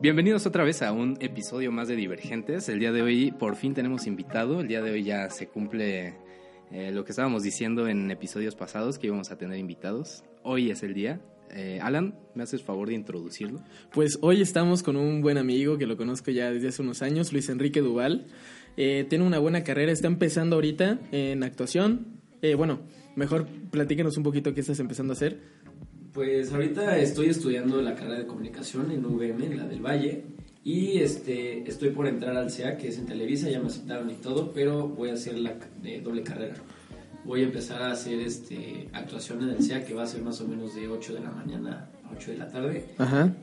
Bienvenidos 0.00 0.46
otra 0.46 0.62
vez 0.62 0.82
a 0.82 0.92
un 0.92 1.18
episodio 1.18 1.72
más 1.72 1.88
de 1.88 1.96
Divergentes. 1.96 2.68
El 2.68 2.78
día 2.78 2.92
de 2.92 3.02
hoy 3.02 3.32
por 3.32 3.56
fin 3.56 3.74
tenemos 3.74 4.06
invitado. 4.06 4.60
El 4.60 4.68
día 4.68 4.80
de 4.80 4.92
hoy 4.92 5.02
ya 5.02 5.28
se 5.28 5.48
cumple 5.48 6.14
eh, 6.70 6.92
lo 6.92 7.04
que 7.04 7.10
estábamos 7.10 7.42
diciendo 7.42 7.88
en 7.88 8.08
episodios 8.12 8.54
pasados, 8.54 8.96
que 8.96 9.08
íbamos 9.08 9.32
a 9.32 9.38
tener 9.38 9.58
invitados. 9.58 10.22
Hoy 10.44 10.70
es 10.70 10.84
el 10.84 10.94
día. 10.94 11.20
Eh, 11.50 11.80
Alan, 11.82 12.14
¿me 12.36 12.44
haces 12.44 12.62
favor 12.62 12.86
de 12.86 12.94
introducirlo? 12.94 13.60
Pues 13.92 14.20
hoy 14.22 14.40
estamos 14.40 14.84
con 14.84 14.94
un 14.94 15.20
buen 15.20 15.36
amigo 15.36 15.78
que 15.78 15.86
lo 15.86 15.96
conozco 15.96 16.30
ya 16.30 16.52
desde 16.52 16.68
hace 16.68 16.80
unos 16.80 17.02
años, 17.02 17.32
Luis 17.32 17.48
Enrique 17.48 17.80
Duval. 17.80 18.26
Eh, 18.76 19.04
tiene 19.08 19.26
una 19.26 19.40
buena 19.40 19.64
carrera, 19.64 19.90
está 19.90 20.06
empezando 20.06 20.54
ahorita 20.54 21.00
en 21.10 21.42
actuación. 21.42 22.20
bueno, 22.56 22.82
mejor 23.16 23.48
platícanos 23.72 24.16
un 24.16 24.22
poquito 24.22 24.54
qué 24.54 24.60
estás 24.60 24.78
empezando 24.78 25.12
a 25.12 25.16
hacer. 25.16 25.40
Pues 26.12 26.52
ahorita 26.52 26.98
estoy 26.98 27.26
estudiando 27.28 27.82
la 27.82 27.94
carrera 27.94 28.20
de 28.20 28.26
comunicación 28.26 28.90
en 28.90 29.04
UVM, 29.04 29.42
en 29.42 29.56
la 29.58 29.66
del 29.66 29.84
Valle, 29.84 30.24
y 30.64 30.98
este, 30.98 31.68
estoy 31.68 31.90
por 31.90 32.06
entrar 32.06 32.36
al 32.36 32.50
CEA, 32.50 32.76
que 32.76 32.88
es 32.88 32.98
en 32.98 33.06
Televisa, 33.06 33.48
ya 33.50 33.60
me 33.60 33.66
aceptaron 33.66 34.10
y 34.10 34.14
todo, 34.14 34.52
pero 34.52 34.88
voy 34.88 35.10
a 35.10 35.14
hacer 35.14 35.38
la 35.38 35.54
de 35.82 36.00
doble 36.00 36.22
carrera. 36.22 36.54
Voy 37.24 37.42
a 37.42 37.44
empezar 37.44 37.82
a 37.82 37.92
hacer 37.92 38.20
este, 38.20 38.88
actuación 38.92 39.42
en 39.42 39.50
el 39.50 39.62
CEA, 39.62 39.84
que 39.84 39.94
va 39.94 40.04
a 40.04 40.06
ser 40.06 40.22
más 40.22 40.40
o 40.40 40.48
menos 40.48 40.74
de 40.74 40.88
8 40.88 41.14
de 41.14 41.20
la 41.20 41.30
mañana 41.30 41.90
a 42.04 42.12
8 42.12 42.30
de 42.30 42.38
la 42.38 42.48
tarde. 42.48 42.84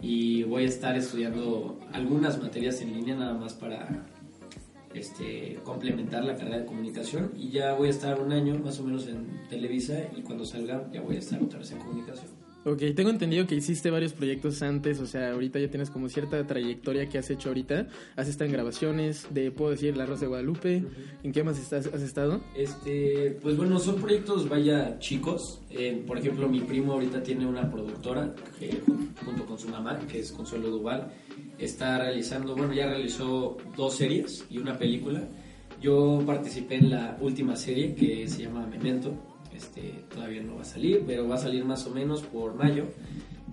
Y 0.01 0.43
voy 0.43 0.63
a 0.63 0.67
estar 0.67 0.95
estudiando 0.95 1.79
algunas 1.93 2.41
materias 2.41 2.81
en 2.81 2.93
línea 2.93 3.15
nada 3.15 3.34
más 3.34 3.53
para 3.53 4.05
este, 4.95 5.59
complementar 5.63 6.23
la 6.23 6.35
carrera 6.35 6.59
de 6.59 6.65
comunicación 6.65 7.31
y 7.35 7.49
ya 7.49 7.73
voy 7.73 7.87
a 7.87 7.91
estar 7.91 8.20
un 8.20 8.31
año 8.31 8.57
más 8.59 8.79
o 8.79 8.84
menos 8.84 9.07
en 9.07 9.47
Televisa 9.49 9.95
y 10.15 10.21
cuando 10.21 10.45
salga 10.45 10.89
ya 10.91 11.01
voy 11.01 11.17
a 11.17 11.20
estar 11.20 11.41
otra 11.41 11.59
vez 11.59 11.71
en 11.71 11.79
comunicación. 11.79 12.45
Ok, 12.67 12.81
tengo 12.95 13.11
entendido 13.11 13.45
que 13.45 13.53
hiciste 13.53 13.91
varios 13.91 14.13
proyectos 14.13 14.63
antes, 14.63 14.99
o 14.99 15.05
sea, 15.05 15.33
ahorita 15.33 15.59
ya 15.59 15.69
tienes 15.69 15.91
como 15.91 16.09
cierta 16.09 16.48
trayectoria 16.48 17.07
que 17.07 17.20
has 17.20 17.29
hecho 17.29 17.49
ahorita. 17.49 17.85
Has 18.15 18.27
estado 18.27 18.45
en 18.45 18.53
grabaciones 18.53 19.27
de, 19.29 19.51
puedo 19.51 19.70
decir, 19.70 19.95
La 19.95 20.07
Rosa 20.07 20.21
de 20.21 20.27
Guadalupe. 20.29 20.84
¿En 21.21 21.31
qué 21.31 21.43
más 21.43 21.59
estás, 21.59 21.85
has 21.85 22.01
estado? 22.01 22.41
Este, 22.55 23.37
pues 23.40 23.55
bueno, 23.55 23.77
son 23.77 23.98
proyectos, 23.98 24.49
vaya, 24.49 24.98
chicos. 24.98 25.62
Eh, 25.70 26.03
por 26.07 26.17
ejemplo, 26.17 26.49
mi 26.49 26.62
primo 26.62 26.93
ahorita 26.93 27.21
tiene 27.21 27.45
una 27.45 27.70
productora 27.70 28.34
que, 28.57 28.81
junto 29.23 29.45
con 29.45 29.59
su 29.59 29.70
mamá, 29.70 29.99
que 30.12 30.21
es 30.21 30.31
Consuelo 30.31 30.71
Duval, 30.71 31.12
está 31.59 31.99
realizando, 31.99 32.55
bueno, 32.55 32.73
ya 32.73 32.87
realizó 32.87 33.57
dos 33.77 33.95
series 33.95 34.43
y 34.49 34.57
una 34.57 34.75
película. 34.75 35.21
Yo 35.79 36.23
participé 36.25 36.77
en 36.77 36.90
la 36.90 37.15
última 37.21 37.55
serie 37.55 37.93
que 37.93 38.27
se 38.27 38.41
llama 38.41 38.65
Memento 38.65 39.13
este, 39.55 40.05
todavía 40.13 40.41
no 40.43 40.55
va 40.55 40.61
a 40.61 40.65
salir, 40.65 41.03
pero 41.05 41.27
va 41.27 41.35
a 41.35 41.39
salir 41.39 41.65
más 41.65 41.85
o 41.87 41.91
menos 41.91 42.21
por 42.21 42.55
mayo. 42.55 42.85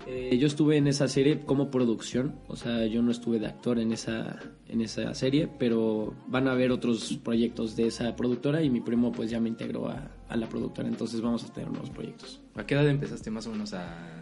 Eh, 0.06 0.36
yo 0.36 0.48
estuve 0.48 0.76
en 0.76 0.88
esa 0.88 1.06
serie 1.06 1.40
como 1.40 1.70
producción, 1.70 2.34
o 2.48 2.56
sea, 2.56 2.86
yo 2.86 3.02
no 3.02 3.12
estuve 3.12 3.38
de 3.38 3.46
actor 3.46 3.78
en 3.78 3.92
esa, 3.92 4.40
en 4.68 4.80
esa 4.80 5.14
serie, 5.14 5.48
pero 5.58 6.14
van 6.26 6.48
a 6.48 6.52
haber 6.52 6.72
otros 6.72 7.20
proyectos 7.22 7.76
de 7.76 7.86
esa 7.86 8.16
productora 8.16 8.62
y 8.62 8.70
mi 8.70 8.80
primo 8.80 9.12
pues 9.12 9.30
ya 9.30 9.38
me 9.38 9.48
integró 9.48 9.88
a, 9.88 10.10
a 10.28 10.36
la 10.36 10.48
productora, 10.48 10.88
entonces 10.88 11.20
vamos 11.20 11.44
a 11.44 11.52
tener 11.52 11.70
nuevos 11.70 11.90
proyectos. 11.90 12.40
¿A 12.56 12.66
qué 12.66 12.74
edad 12.74 12.88
empezaste 12.88 13.30
más 13.30 13.46
o 13.46 13.50
menos 13.52 13.74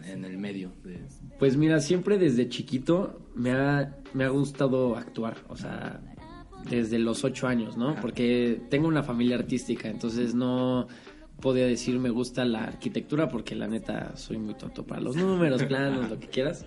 en 0.05 0.23
el 0.23 0.37
medio? 0.37 0.71
Pues 1.39 1.57
mira, 1.57 1.79
siempre 1.79 2.19
desde 2.19 2.47
chiquito 2.47 3.19
me 3.33 3.51
ha, 3.51 3.97
me 4.13 4.25
ha 4.25 4.29
gustado 4.29 4.95
actuar, 4.95 5.37
o 5.49 5.55
sea, 5.55 5.99
desde 6.69 6.99
los 6.99 7.23
ocho 7.23 7.47
años, 7.47 7.75
¿no? 7.75 7.95
Porque 8.01 8.61
tengo 8.69 8.87
una 8.87 9.03
familia 9.03 9.35
artística, 9.37 9.89
entonces 9.89 10.35
no 10.35 10.87
podía 11.41 11.65
decir 11.65 11.99
me 11.99 12.09
gusta 12.09 12.45
la 12.45 12.63
arquitectura 12.63 13.29
porque 13.29 13.55
la 13.55 13.67
neta 13.67 14.15
soy 14.15 14.37
muy 14.37 14.53
tonto 14.53 14.83
para 14.83 15.01
los 15.01 15.15
números, 15.15 15.63
planos, 15.63 16.09
lo 16.09 16.19
que 16.19 16.27
quieras. 16.27 16.65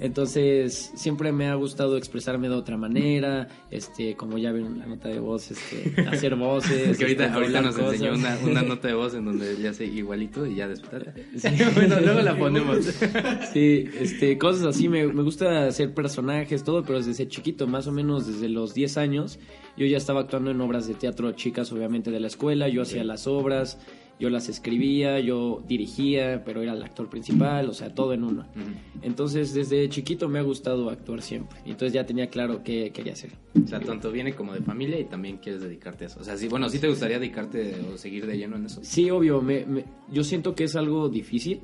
Entonces, 0.00 0.90
siempre 0.94 1.32
me 1.32 1.48
ha 1.48 1.54
gustado 1.54 1.96
expresarme 1.96 2.48
de 2.48 2.54
otra 2.54 2.76
manera, 2.76 3.48
este, 3.70 4.16
como 4.16 4.38
ya 4.38 4.52
vieron 4.52 4.78
la 4.78 4.86
nota 4.86 5.08
de 5.08 5.18
voz, 5.18 5.50
este, 5.50 6.00
hacer 6.08 6.34
voces. 6.36 6.96
Que 7.02 7.04
ahorita, 7.04 7.34
ahorita 7.34 7.62
nos 7.62 7.78
enseñó 7.78 8.14
una, 8.14 8.38
una, 8.42 8.62
nota 8.62 8.88
de 8.88 8.94
voz 8.94 9.14
en 9.14 9.24
donde 9.24 9.58
le 9.58 9.68
hace 9.68 9.84
igualito 9.84 10.46
y 10.46 10.56
ya 10.56 10.68
después. 10.68 11.02
bueno, 11.74 12.00
luego 12.00 12.20
la 12.20 12.36
ponemos. 12.36 12.86
sí, 13.52 13.84
este, 14.00 14.38
cosas 14.38 14.64
así, 14.66 14.88
me, 14.88 15.06
me 15.06 15.22
gusta 15.22 15.66
hacer 15.66 15.92
personajes, 15.92 16.64
todo, 16.64 16.84
pero 16.84 17.02
desde 17.02 17.28
chiquito, 17.28 17.66
más 17.66 17.86
o 17.86 17.92
menos 17.92 18.26
desde 18.26 18.48
los 18.48 18.74
10 18.74 18.96
años, 18.96 19.38
yo 19.76 19.86
ya 19.86 19.96
estaba 19.96 20.20
actuando 20.20 20.50
en 20.50 20.60
obras 20.60 20.86
de 20.86 20.94
teatro 20.94 21.32
chicas, 21.32 21.72
obviamente 21.72 22.10
de 22.10 22.20
la 22.20 22.26
escuela, 22.26 22.68
yo 22.68 22.82
hacía 22.82 23.04
las 23.04 23.26
obras, 23.26 23.78
yo 24.22 24.30
las 24.30 24.48
escribía, 24.48 25.18
yo 25.18 25.64
dirigía, 25.66 26.44
pero 26.44 26.62
era 26.62 26.74
el 26.74 26.82
actor 26.84 27.10
principal, 27.10 27.68
o 27.68 27.74
sea, 27.74 27.92
todo 27.92 28.12
en 28.12 28.22
uno. 28.22 28.46
Entonces, 29.02 29.52
desde 29.52 29.88
chiquito 29.88 30.28
me 30.28 30.38
ha 30.38 30.42
gustado 30.42 30.90
actuar 30.90 31.22
siempre. 31.22 31.58
Entonces 31.64 31.92
ya 31.92 32.06
tenía 32.06 32.28
claro 32.28 32.62
qué 32.62 32.92
quería 32.92 33.14
hacer. 33.14 33.32
O 33.60 33.66
sea, 33.66 33.80
tanto 33.80 34.12
viene 34.12 34.32
como 34.32 34.54
de 34.54 34.60
familia 34.60 34.96
y 35.00 35.06
también 35.06 35.38
quieres 35.38 35.60
dedicarte 35.60 36.04
a 36.04 36.06
eso. 36.06 36.20
O 36.20 36.22
sea, 36.22 36.36
sí, 36.36 36.46
bueno, 36.46 36.68
¿sí 36.68 36.78
te 36.78 36.88
gustaría 36.88 37.18
dedicarte 37.18 37.74
o 37.92 37.98
seguir 37.98 38.24
de 38.28 38.38
lleno 38.38 38.54
en 38.54 38.66
eso? 38.66 38.78
Sí, 38.84 39.10
obvio. 39.10 39.42
Me, 39.42 39.66
yo 40.08 40.22
siento 40.22 40.54
que 40.54 40.64
es 40.64 40.76
algo 40.76 41.08
difícil. 41.08 41.60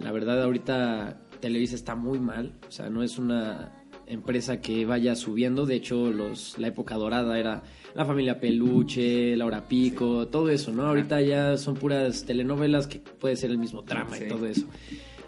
La 0.00 0.10
verdad, 0.10 0.42
ahorita 0.42 1.16
Televisa 1.38 1.76
está 1.76 1.94
muy 1.94 2.18
mal. 2.18 2.54
O 2.66 2.72
sea, 2.72 2.90
no 2.90 3.04
es 3.04 3.18
una 3.18 3.79
empresa 4.10 4.60
que 4.60 4.84
vaya 4.84 5.14
subiendo. 5.14 5.66
De 5.66 5.76
hecho, 5.76 6.10
los, 6.10 6.58
la 6.58 6.68
época 6.68 6.96
dorada 6.96 7.38
era 7.38 7.62
la 7.94 8.04
familia 8.04 8.38
Peluche, 8.40 9.36
Laura 9.36 9.66
Pico, 9.66 10.28
todo 10.28 10.50
eso, 10.50 10.72
¿no? 10.72 10.86
Ahorita 10.86 11.20
ya 11.20 11.56
son 11.56 11.74
puras 11.74 12.24
telenovelas 12.24 12.86
que 12.86 12.98
puede 12.98 13.36
ser 13.36 13.50
el 13.50 13.58
mismo 13.58 13.82
trama 13.82 14.18
y 14.18 14.28
todo 14.28 14.46
eso. 14.46 14.66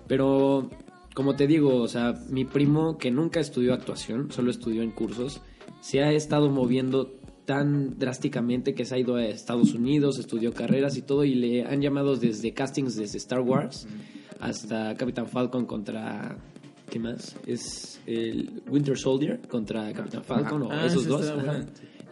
Pero, 0.06 0.71
como 1.15 1.37
te 1.37 1.47
digo, 1.47 1.76
o 1.76 1.88
sea, 1.88 2.15
mi 2.28 2.44
primo 2.44 2.98
que 2.98 3.10
nunca 3.10 3.41
estudió 3.41 3.75
actuación, 3.75 4.31
solo 4.31 4.50
estudió 4.50 4.82
en 4.82 4.91
cursos, 4.91 5.41
se 5.81 6.03
ha 6.03 6.12
estado 6.12 6.50
moviendo 6.50 7.19
tan 7.44 7.98
drásticamente 7.98 8.75
que 8.75 8.84
se 8.84 8.94
ha 8.94 8.98
ido 8.98 9.16
a 9.16 9.25
Estados 9.25 9.75
Unidos, 9.75 10.19
estudió 10.19 10.53
carreras 10.53 10.97
y 10.97 11.03
todo, 11.03 11.25
y 11.25 11.34
le 11.34 11.65
han 11.65 11.81
llamado 11.81 12.16
desde 12.16 12.53
castings 12.53 12.97
desde 12.97 13.19
Star 13.19 13.41
Wars 13.41 13.87
hasta 14.41 14.97
Capitán 14.97 15.28
Falcon 15.28 15.66
contra 15.66 16.37
¿qué 16.92 16.98
más? 16.98 17.36
Es 17.47 18.03
el 18.06 18.62
Winter 18.69 18.98
Soldier 18.98 19.41
contra 19.48 19.91
Capitán 19.94 20.22
Falcon, 20.22 20.62
o 20.64 20.70
ah, 20.70 20.84
esos 20.84 21.06
dos 21.06 21.25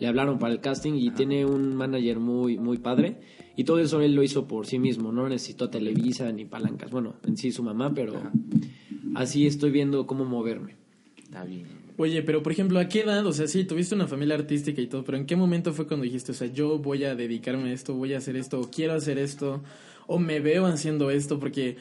le 0.01 0.07
hablaron 0.07 0.39
para 0.39 0.55
el 0.55 0.61
casting 0.61 0.95
y 0.95 1.11
tiene 1.11 1.45
un 1.45 1.77
manager 1.77 2.19
muy, 2.19 2.57
muy 2.57 2.79
padre. 2.79 3.19
Y 3.57 3.65
todo 3.65 3.79
eso 3.79 4.01
él 4.01 4.15
lo 4.15 4.23
hizo 4.23 4.49
por 4.49 4.67
sí 4.67 4.79
mismo, 4.79 5.13
no 5.13 5.29
necesitó 5.29 5.69
Televisa 5.69 6.33
ni 6.33 6.47
palancas. 6.47 6.91
Bueno, 6.91 7.17
en 7.27 7.37
sí 7.37 7.53
su 7.53 7.63
mamá, 7.63 7.93
pero 7.95 8.15
así 9.15 9.47
estoy 9.47 9.71
viendo 9.71 10.07
cómo 10.07 10.25
moverme. 10.25 10.77
Está 11.19 11.45
bien. 11.45 11.67
Oye, 11.99 12.23
pero 12.23 12.43
por 12.43 12.53
ejemplo, 12.53 12.79
¿a 12.79 12.89
qué 12.89 13.01
edad? 13.01 13.27
O 13.27 13.33
sea, 13.35 13.47
sí, 13.47 13.65
tuviste 13.65 13.95
una 13.95 14.07
familia 14.07 14.35
artística 14.35 14.81
y 14.81 14.87
todo, 14.87 15.05
pero 15.05 15.19
¿en 15.19 15.27
qué 15.27 15.37
momento 15.37 15.75
fue 15.75 15.87
cuando 15.87 16.05
dijiste, 16.05 16.33
o 16.33 16.35
sea, 16.35 16.47
yo 16.47 16.79
voy 16.79 17.05
a 17.05 17.15
dedicarme 17.15 17.69
a 17.69 17.73
esto, 17.75 17.93
voy 17.93 18.15
a 18.15 18.19
hacer 18.19 18.37
esto, 18.37 18.59
o 18.59 18.71
quiero 18.71 18.95
hacer 18.95 19.19
esto, 19.19 19.63
o 20.07 20.19
me 20.19 20.41
veo 20.41 20.65
haciendo 20.65 21.11
esto? 21.11 21.39
Porque, 21.39 21.77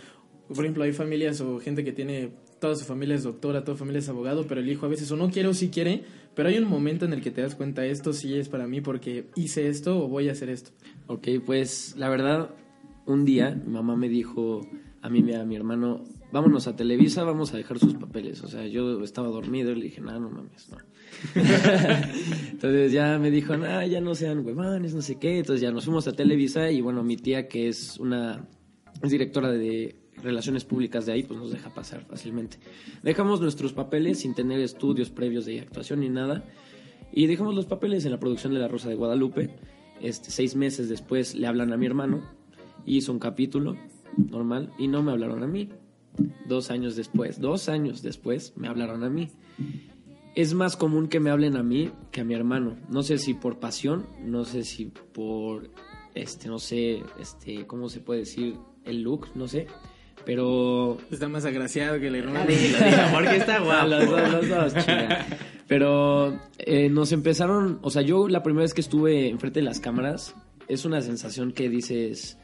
por 0.50 0.66
ejemplo, 0.66 0.84
hay 0.84 0.92
familias 0.92 1.40
o 1.40 1.60
gente 1.60 1.86
que 1.86 1.94
tiene, 1.94 2.32
toda 2.60 2.76
su 2.76 2.86
familia 2.86 3.16
es 3.16 3.24
doctora, 3.24 3.64
toda 3.64 3.76
su 3.76 3.80
familia 3.80 4.00
es 4.00 4.10
abogado, 4.10 4.46
pero 4.48 4.62
el 4.62 4.70
hijo 4.70 4.86
a 4.86 4.90
veces 4.90 5.12
o 5.12 5.16
no 5.16 5.30
quiere 5.30 5.50
o 5.50 5.54
sí 5.54 5.70
quiere, 5.70 6.04
pero 6.36 6.50
hay 6.50 6.58
un 6.58 6.70
momento 6.70 7.06
en 7.06 7.14
el 7.14 7.22
que 7.22 7.32
te 7.32 7.42
das 7.42 7.56
cuenta, 7.56 7.86
esto 7.86 8.14
sí 8.14 8.36
es 8.36 8.50
para 8.50 8.68
mí 8.68 8.82
porque 8.82 9.30
hice 9.36 9.68
esto 9.68 10.04
o 10.04 10.08
voy 10.08 10.30
a 10.30 10.34
hacer 10.34 10.50
esto. 10.50 10.72
Ok, 11.08 11.28
pues 11.46 11.96
la 11.98 12.10
verdad, 12.10 12.52
un 13.06 13.26
día 13.26 13.52
mi 13.52 13.74
mamá 13.74 13.96
me 13.96 14.10
dijo 14.10 14.62
a 15.02 15.10
mí 15.10 15.24
y 15.26 15.34
a 15.34 15.46
mi 15.46 15.56
hermano, 15.56 16.04
vámonos 16.32 16.68
a 16.68 16.76
Televisa, 16.76 17.24
vamos 17.24 17.54
a 17.54 17.58
dejar 17.58 17.80
sus 17.80 17.96
papeles. 17.96 18.44
O 18.44 18.48
sea, 18.48 18.68
yo 18.68 19.02
estaba 19.04 19.30
dormido 19.30 19.72
y 19.72 19.76
le 19.76 19.84
dije, 19.86 20.02
no, 20.02 20.20
no 20.20 20.30
mames, 20.30 20.70
no. 20.70 20.78
Entonces 22.52 22.92
ya 22.92 23.18
me 23.18 23.32
dijo, 23.32 23.58
no, 23.58 23.86
ya 23.86 24.02
no 24.02 24.16
sean 24.16 24.46
huevones, 24.46 24.94
no 24.94 25.02
sé 25.02 25.18
qué. 25.18 25.40
Entonces 25.40 25.62
ya 25.62 25.72
nos 25.72 25.86
fuimos 25.86 26.08
a 26.08 26.14
Televisa 26.14 26.70
y 26.72 26.82
bueno, 26.82 27.04
mi 27.04 27.18
tía 27.18 27.48
que 27.48 27.70
es 27.70 27.98
una, 28.00 28.48
es 29.02 29.12
directora 29.12 29.52
de 29.52 29.96
relaciones 30.24 30.66
públicas 30.66 31.06
de 31.06 31.14
ahí, 31.14 31.24
pues 31.24 31.40
nos 31.40 31.52
deja 31.52 31.74
pasar 31.74 32.06
fácilmente. 32.06 32.58
Dejamos 33.04 33.42
nuestros 33.42 33.74
papeles 33.74 34.20
sin 34.20 34.34
tener 34.34 34.60
estudios 34.60 35.10
previos 35.10 35.46
de 35.46 35.62
actuación 35.62 36.02
ni 36.02 36.10
nada. 36.10 36.44
Y 37.12 37.28
dejamos 37.28 37.56
los 37.56 37.66
papeles 37.66 38.06
en 38.06 38.12
la 38.12 38.20
producción 38.20 38.54
de 38.54 38.60
La 38.60 38.68
Rosa 38.68 38.90
de 38.90 38.96
Guadalupe. 38.96 39.50
Este, 40.02 40.32
seis 40.32 40.56
meses 40.56 40.90
después 40.90 41.36
le 41.36 41.48
hablan 41.48 41.74
a 41.74 41.78
mi 41.78 41.86
hermano. 41.86 42.22
Hizo 42.86 43.12
un 43.12 43.20
capítulo 43.20 43.76
normal 44.18 44.72
y 44.78 44.88
no 44.88 45.04
me 45.04 45.12
hablaron 45.12 45.44
a 45.44 45.48
mí. 45.48 45.70
Dos 46.48 46.72
años 46.72 46.96
después, 46.96 47.40
dos 47.40 47.70
años 47.70 48.02
después, 48.02 48.54
me 48.56 48.68
hablaron 48.68 49.04
a 49.04 49.10
mí. 49.10 49.30
Es 50.36 50.54
más 50.54 50.76
común 50.76 51.08
que 51.08 51.20
me 51.20 51.30
hablen 51.30 51.56
a 51.56 51.64
mí 51.64 51.92
que 52.12 52.22
a 52.22 52.24
mi 52.24 52.34
hermano. 52.34 52.78
No 52.90 53.04
sé 53.04 53.18
si 53.18 53.34
por 53.34 53.60
pasión, 53.60 54.06
no 54.24 54.46
sé 54.46 54.64
si 54.64 54.86
por, 54.86 55.70
este, 56.14 56.48
no 56.48 56.60
sé, 56.60 57.04
este, 57.20 57.66
¿cómo 57.68 57.90
se 57.90 58.00
puede 58.00 58.22
decir? 58.22 58.56
El 58.86 59.02
look, 59.02 59.28
no 59.36 59.48
sé. 59.48 59.68
Pero. 60.26 60.98
Está 61.12 61.28
más 61.28 61.46
agraciado 61.46 62.00
que 62.00 62.08
el 62.08 62.16
hermano. 62.16 62.46
porque 63.14 63.38
está 63.38 63.60
guapo. 63.60 63.88
Los 63.88 64.10
dos, 64.10 64.32
los 64.32 64.50
dos, 64.50 64.74
Pero 65.68 66.40
eh, 66.58 66.90
nos 66.90 67.12
empezaron. 67.12 67.80
O 67.82 67.90
sea, 67.90 68.02
yo 68.02 68.28
la 68.28 68.44
primera 68.44 68.64
vez 68.64 68.74
que 68.74 68.82
estuve 68.82 69.30
enfrente 69.30 69.60
de 69.60 69.66
las 69.66 69.80
cámaras, 69.80 70.36
es 70.68 70.86
una 70.86 71.02
sensación 71.02 71.52
que 71.52 71.70
dices. 71.70 72.38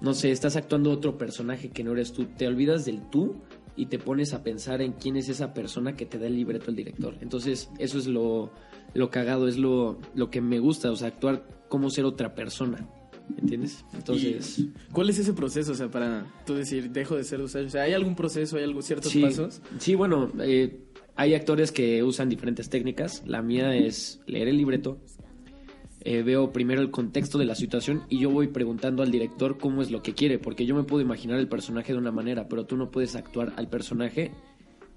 No 0.00 0.12
sé, 0.12 0.30
estás 0.30 0.56
actuando 0.56 0.90
otro 0.90 1.16
personaje 1.16 1.70
que 1.70 1.82
no 1.82 1.92
eres 1.92 2.12
tú. 2.12 2.26
Te 2.26 2.46
olvidas 2.46 2.84
del 2.84 3.08
tú 3.08 3.36
y 3.76 3.86
te 3.86 3.98
pones 3.98 4.34
a 4.34 4.42
pensar 4.42 4.82
en 4.82 4.92
quién 4.92 5.16
es 5.16 5.28
esa 5.28 5.54
persona 5.54 5.96
que 5.96 6.06
te 6.06 6.18
da 6.18 6.26
el 6.26 6.36
libreto 6.36 6.70
el 6.70 6.76
director. 6.76 7.16
Entonces, 7.20 7.70
eso 7.78 7.98
es 7.98 8.06
lo, 8.06 8.50
lo 8.94 9.10
cagado, 9.10 9.48
es 9.48 9.58
lo, 9.58 9.98
lo 10.14 10.30
que 10.30 10.40
me 10.40 10.58
gusta, 10.58 10.90
o 10.90 10.96
sea, 10.96 11.08
actuar 11.08 11.46
como 11.68 11.90
ser 11.90 12.04
otra 12.04 12.34
persona. 12.34 12.88
¿Entiendes? 13.36 13.84
Entonces. 13.92 14.58
¿Y 14.58 14.72
¿Cuál 14.92 15.10
es 15.10 15.18
ese 15.18 15.32
proceso? 15.32 15.72
O 15.72 15.74
sea, 15.74 15.90
para 15.90 16.26
tú 16.46 16.54
decir, 16.54 16.90
dejo 16.90 17.16
de 17.16 17.24
ser 17.24 17.40
usuario. 17.40 17.68
O 17.68 17.70
sea, 17.70 17.82
¿hay 17.82 17.92
algún 17.92 18.14
proceso, 18.14 18.56
hay 18.56 18.64
algo, 18.64 18.82
ciertos 18.82 19.12
sí, 19.12 19.20
pasos? 19.20 19.60
Sí, 19.78 19.94
bueno, 19.94 20.30
eh, 20.40 20.80
hay 21.16 21.34
actores 21.34 21.72
que 21.72 22.02
usan 22.02 22.28
diferentes 22.28 22.68
técnicas. 22.68 23.22
La 23.26 23.42
mía 23.42 23.74
es 23.74 24.20
leer 24.26 24.48
el 24.48 24.56
libreto. 24.56 24.98
Eh, 26.08 26.22
veo 26.22 26.52
primero 26.52 26.80
el 26.80 26.92
contexto 26.92 27.36
de 27.36 27.46
la 27.46 27.56
situación 27.56 28.04
y 28.08 28.20
yo 28.20 28.30
voy 28.30 28.46
preguntando 28.46 29.02
al 29.02 29.10
director 29.10 29.58
cómo 29.58 29.82
es 29.82 29.90
lo 29.90 30.02
que 30.02 30.14
quiere, 30.14 30.38
porque 30.38 30.64
yo 30.64 30.76
me 30.76 30.84
puedo 30.84 31.02
imaginar 31.02 31.40
el 31.40 31.48
personaje 31.48 31.92
de 31.92 31.98
una 31.98 32.12
manera, 32.12 32.46
pero 32.48 32.64
tú 32.64 32.76
no 32.76 32.92
puedes 32.92 33.16
actuar 33.16 33.54
al 33.56 33.68
personaje 33.68 34.30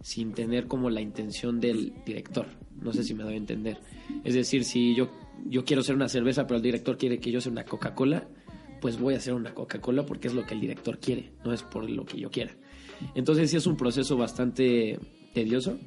sin 0.01 0.34
tener 0.34 0.68
como 0.68 0.90
la 0.90 1.01
intención 1.01 1.60
del 1.60 1.94
director. 2.06 2.46
No 2.81 2.94
sé 2.94 3.04
si 3.04 3.13
me 3.13 3.24
doy 3.24 3.34
a 3.34 3.38
entender. 3.38 3.78
Es 4.24 4.34
decir, 4.34 4.63
si 4.63 4.96
yo, 4.96 5.10
yo 5.46 5.66
quiero 5.66 5.84
ser 5.84 5.96
una 5.96 6.10
cerveza, 6.10 6.48
pero 6.48 6.57
el 6.57 6.63
director 6.63 6.98
quiere 6.98 7.19
que 7.19 7.31
yo 7.31 7.42
sea 7.42 7.51
una 7.51 7.66
Coca-Cola, 7.66 8.28
pues 8.80 9.00
voy 9.00 9.13
a 9.13 9.18
hacer 9.18 9.34
una 9.34 9.54
Coca-Cola 9.54 10.06
porque 10.06 10.28
es 10.28 10.34
lo 10.34 10.46
que 10.46 10.54
el 10.54 10.62
director 10.62 11.00
quiere, 11.00 11.31
no 11.44 11.54
es 11.54 11.63
por 11.63 11.90
lo 11.90 12.06
que 12.06 12.19
yo 12.19 12.31
quiera. 12.31 12.51
Entonces 13.16 13.50
sí 13.51 13.57
es 13.57 13.68
un 13.68 13.78
proceso 13.78 14.18
bastante 14.18 15.00
tedioso. 15.34 15.78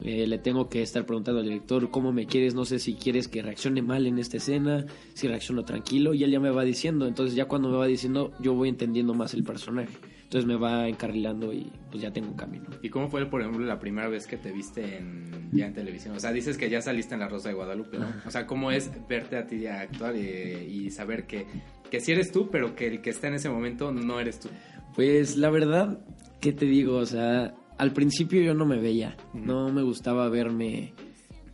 Eh, 0.00 0.26
le 0.26 0.38
tengo 0.38 0.68
que 0.68 0.82
estar 0.82 1.04
preguntando 1.06 1.40
al 1.40 1.46
director 1.46 1.90
cómo 1.90 2.12
me 2.12 2.26
quieres, 2.26 2.54
no 2.54 2.64
sé 2.64 2.78
si 2.78 2.94
quieres 2.94 3.28
que 3.28 3.42
reaccione 3.42 3.82
mal 3.82 4.06
en 4.06 4.18
esta 4.18 4.36
escena, 4.36 4.86
si 5.14 5.28
reacciono 5.28 5.64
tranquilo, 5.64 6.14
y 6.14 6.24
él 6.24 6.30
ya 6.30 6.40
me 6.40 6.50
va 6.50 6.64
diciendo. 6.64 7.06
Entonces 7.06 7.34
ya 7.34 7.46
cuando 7.46 7.68
me 7.68 7.76
va 7.76 7.86
diciendo, 7.86 8.32
yo 8.40 8.54
voy 8.54 8.68
entendiendo 8.68 9.14
más 9.14 9.34
el 9.34 9.44
personaje. 9.44 9.92
Entonces 10.28 10.46
me 10.46 10.56
va 10.56 10.86
encarrilando 10.86 11.54
y 11.54 11.72
pues 11.90 12.02
ya 12.02 12.12
tengo 12.12 12.28
un 12.28 12.36
camino. 12.36 12.66
¿Y 12.82 12.90
cómo 12.90 13.08
fue, 13.08 13.24
por 13.24 13.40
ejemplo, 13.40 13.64
la 13.64 13.78
primera 13.78 14.08
vez 14.08 14.26
que 14.26 14.36
te 14.36 14.52
viste 14.52 14.98
en, 14.98 15.48
ya 15.52 15.68
en 15.68 15.72
televisión? 15.72 16.14
O 16.14 16.20
sea, 16.20 16.32
dices 16.32 16.58
que 16.58 16.68
ya 16.68 16.82
saliste 16.82 17.14
en 17.14 17.20
La 17.20 17.28
Rosa 17.28 17.48
de 17.48 17.54
Guadalupe, 17.54 17.98
¿no? 17.98 18.12
O 18.26 18.30
sea, 18.30 18.46
¿cómo 18.46 18.70
es 18.70 18.90
verte 19.08 19.38
a 19.38 19.46
ti 19.46 19.66
a 19.66 19.80
actuar 19.80 20.14
y, 20.16 20.20
y 20.20 20.90
saber 20.90 21.26
que, 21.26 21.46
que 21.90 22.00
sí 22.00 22.12
eres 22.12 22.30
tú, 22.30 22.50
pero 22.50 22.76
que 22.76 22.88
el 22.88 23.00
que 23.00 23.08
está 23.08 23.28
en 23.28 23.34
ese 23.36 23.48
momento 23.48 23.90
no 23.90 24.20
eres 24.20 24.38
tú? 24.38 24.50
Pues 24.94 25.38
la 25.38 25.48
verdad, 25.48 25.98
¿qué 26.42 26.52
te 26.52 26.66
digo? 26.66 26.96
O 26.96 27.06
sea, 27.06 27.54
al 27.78 27.94
principio 27.94 28.42
yo 28.42 28.52
no 28.52 28.66
me 28.66 28.78
veía, 28.78 29.16
no 29.32 29.72
me 29.72 29.82
gustaba 29.82 30.28
verme 30.28 30.92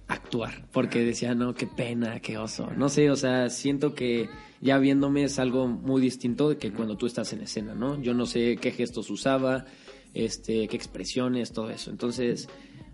actuar, 0.06 0.67
porque 0.73 1.01
decía, 1.05 1.35
no, 1.35 1.55
qué 1.55 1.67
pena, 1.67 2.21
qué 2.21 2.37
oso. 2.37 2.71
No 2.77 2.89
sé, 2.89 3.11
o 3.11 3.17
sea, 3.17 3.49
siento 3.49 3.95
que 3.95 4.29
ya 4.61 4.79
viéndome 4.79 5.25
es 5.25 5.39
algo 5.39 5.67
muy 5.67 6.03
distinto 6.03 6.51
de 6.51 6.59
que 6.59 6.73
cuando 6.73 6.97
tú 6.97 7.06
estás 7.06 7.33
en 7.33 7.41
escena, 7.41 7.75
¿no? 7.75 8.01
Yo 8.01 8.12
no 8.15 8.27
sé 8.27 8.56
qué 8.61 8.71
gestos 8.71 9.11
usaba, 9.11 9.65
este, 10.12 10.69
qué 10.69 10.77
expresiones, 10.77 11.53
todo 11.53 11.71
eso. 11.71 11.91
Entonces, 11.91 12.49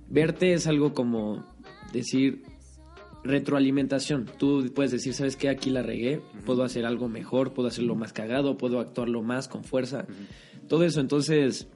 verte 0.08 0.52
es 0.52 0.66
algo 0.66 0.94
como 0.94 1.44
decir 1.92 2.42
retroalimentación. 3.24 4.26
Tú 4.38 4.70
puedes 4.74 4.92
decir, 4.92 5.12
¿sabes 5.14 5.36
qué? 5.36 5.48
Aquí 5.48 5.70
la 5.70 5.82
regué, 5.82 6.20
puedo 6.46 6.62
hacer 6.62 6.86
algo 6.86 7.08
mejor, 7.08 7.52
puedo 7.52 7.68
hacerlo 7.68 7.94
más 7.94 8.12
cagado, 8.12 8.56
puedo 8.56 8.80
actuarlo 8.80 9.22
más 9.22 9.48
con 9.48 9.64
fuerza. 9.64 10.06
Todo 10.68 10.84
eso, 10.84 11.00
entonces, 11.00 11.68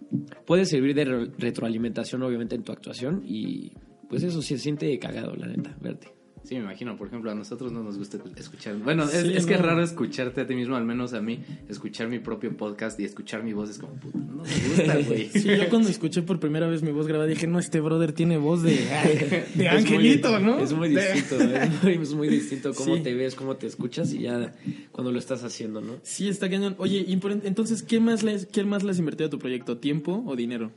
puede 0.47 0.65
servir 0.65 0.95
de 0.95 1.05
re- 1.05 1.31
retroalimentación, 1.39 2.23
obviamente, 2.23 2.55
en 2.55 2.63
tu 2.63 2.73
actuación 2.73 3.23
y 3.27 3.73
pues 4.09 4.23
eso 4.23 4.43
sí 4.43 4.57
se 4.57 4.63
siente 4.63 4.99
cagado, 4.99 5.35
la 5.37 5.47
neta, 5.47 5.77
verte. 5.81 6.09
Sí, 6.47 6.57
me 6.57 6.61
imagino. 6.61 6.95
Por 6.99 7.07
ejemplo, 7.09 7.31
a 7.31 7.35
nosotros 7.35 7.73
no 7.73 7.83
nos 7.83 7.97
gusta 7.97 8.19
escuchar. 8.37 8.77
Bueno, 8.77 9.05
es, 9.05 9.13
Sí, 9.13 9.33
es 9.35 9.47
que 9.47 9.55
es 9.55 9.61
raro 9.63 9.83
escucharte 9.83 10.43
a 10.43 10.47
ti 10.47 10.55
mismo, 10.55 10.77
al 10.77 10.85
menos 10.85 11.15
a 11.15 11.23
mí, 11.23 11.41
escuchar 11.71 12.09
mi 12.09 12.19
propio 12.19 12.55
podcast 12.55 13.01
y 13.01 13.05
escuchar 13.05 13.43
mi 13.43 13.55
voz 13.55 13.71
es 13.71 13.79
como, 13.79 13.95
puta, 13.95 14.19
no 14.19 14.43
me 14.43 14.69
gusta, 14.69 14.99
güey. 15.09 15.31
Sí, 15.31 15.49
yo 15.57 15.71
cuando 15.71 15.89
escuché 15.89 16.21
por 16.21 16.41
primera 16.41 16.67
vez 16.69 16.83
mi 16.83 16.91
voz 16.91 17.07
grabada 17.07 17.31
dije, 17.31 17.47
no, 17.47 17.59
este 17.59 17.81
brother 17.81 18.13
tiene 18.13 18.37
voz 18.37 18.63
de, 18.63 18.73
de 19.55 19.55
muy- 19.57 19.67
angelito, 19.69 20.39
¿no? 20.39 20.59
Es 20.59 20.75
muy 20.75 20.91
distinto, 20.91 21.41
es 21.43 21.83
muy, 21.83 21.93
es 21.95 22.13
muy 22.13 22.29
distinto 22.29 22.75
cómo 22.75 22.97
Sí. 22.97 23.03
te 23.03 23.15
ves, 23.15 23.35
cómo 23.37 23.57
te 23.57 23.67
escuchas 23.67 24.13
y 24.13 24.19
ya 24.25 24.53
cuando 24.93 25.13
lo 25.13 25.19
estás 25.19 25.45
haciendo, 25.45 25.81
¿no? 25.81 25.95
Sí, 26.03 26.29
está 26.29 26.51
cañón. 26.51 26.75
Oye, 26.77 27.03
y 27.09 27.17
por- 27.17 27.33
entonces, 27.33 27.83
¿qué 27.83 28.01
más, 28.01 28.23
le, 28.23 28.47
¿qué 28.53 28.65
más 28.65 28.83
le 28.83 28.91
has 28.91 28.99
invertido 28.99 29.29
a 29.29 29.31
tu 29.31 29.39
proyecto? 29.39 29.79
¿Tiempo 29.79 30.23
o 30.27 30.37
dinero? 30.37 30.73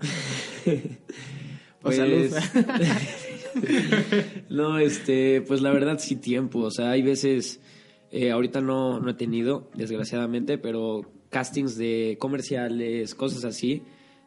Pues- 1.82 1.96
salud. 1.96 2.30
no, 4.48 4.78
este, 4.78 5.42
pues 5.42 5.60
la 5.60 5.70
verdad 5.72 5.98
sí 5.98 6.16
tiempo, 6.16 6.60
o 6.60 6.70
sea, 6.70 6.90
hay 6.90 7.02
veces, 7.02 7.60
eh, 8.10 8.30
ahorita 8.30 8.60
no, 8.60 9.00
no 9.00 9.10
he 9.10 9.14
tenido, 9.14 9.70
desgraciadamente, 9.74 10.58
pero 10.58 11.10
castings 11.30 11.76
de 11.76 12.16
comerciales, 12.18 13.14
cosas 13.14 13.44
así, 13.44 13.82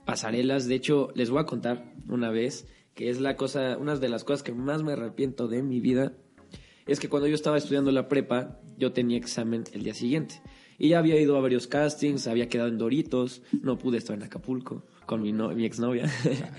pasarelas, 0.06 0.68
de 0.68 0.75
hecho, 0.75 1.10
les 1.16 1.30
voy 1.30 1.40
a 1.42 1.46
contar 1.46 1.94
una 2.07 2.30
vez, 2.30 2.68
que 2.94 3.10
es 3.10 3.19
la 3.19 3.36
cosa, 3.36 3.78
una 3.78 3.96
de 3.96 4.10
las 4.10 4.24
cosas 4.24 4.44
que 4.44 4.54
más 4.54 4.84
me 4.84 4.94
arrepiento 4.94 5.48
de 5.48 5.63
mi 5.63 5.80
vida, 5.80 6.13
es 6.88 7.00
que 7.00 7.10
cuando 7.10 7.28
yo 7.28 7.36
estaba 7.36 7.57
estudiando 7.57 7.92
la 7.92 8.07
prepa, 8.07 8.60
yo 8.78 8.92
tenía 8.92 9.18
examen 9.18 9.63
el 9.74 9.84
día 9.84 9.94
siguiente. 9.96 10.42
Y 10.78 10.90
ya 10.90 11.00
había 11.00 11.19
ido 11.19 11.38
a 11.38 11.42
varios 11.42 11.68
castings, 11.68 12.28
había 12.28 12.48
quedado 12.50 12.69
en 12.69 12.78
Doritos, 12.78 13.42
no 13.63 13.78
pude 13.78 13.98
estar 13.98 14.16
en 14.16 14.24
Acapulco 14.24 14.84
con 15.06 15.22
mi, 15.22 15.31
no- 15.31 15.50
mi 15.50 15.66
exnovia. 15.66 16.06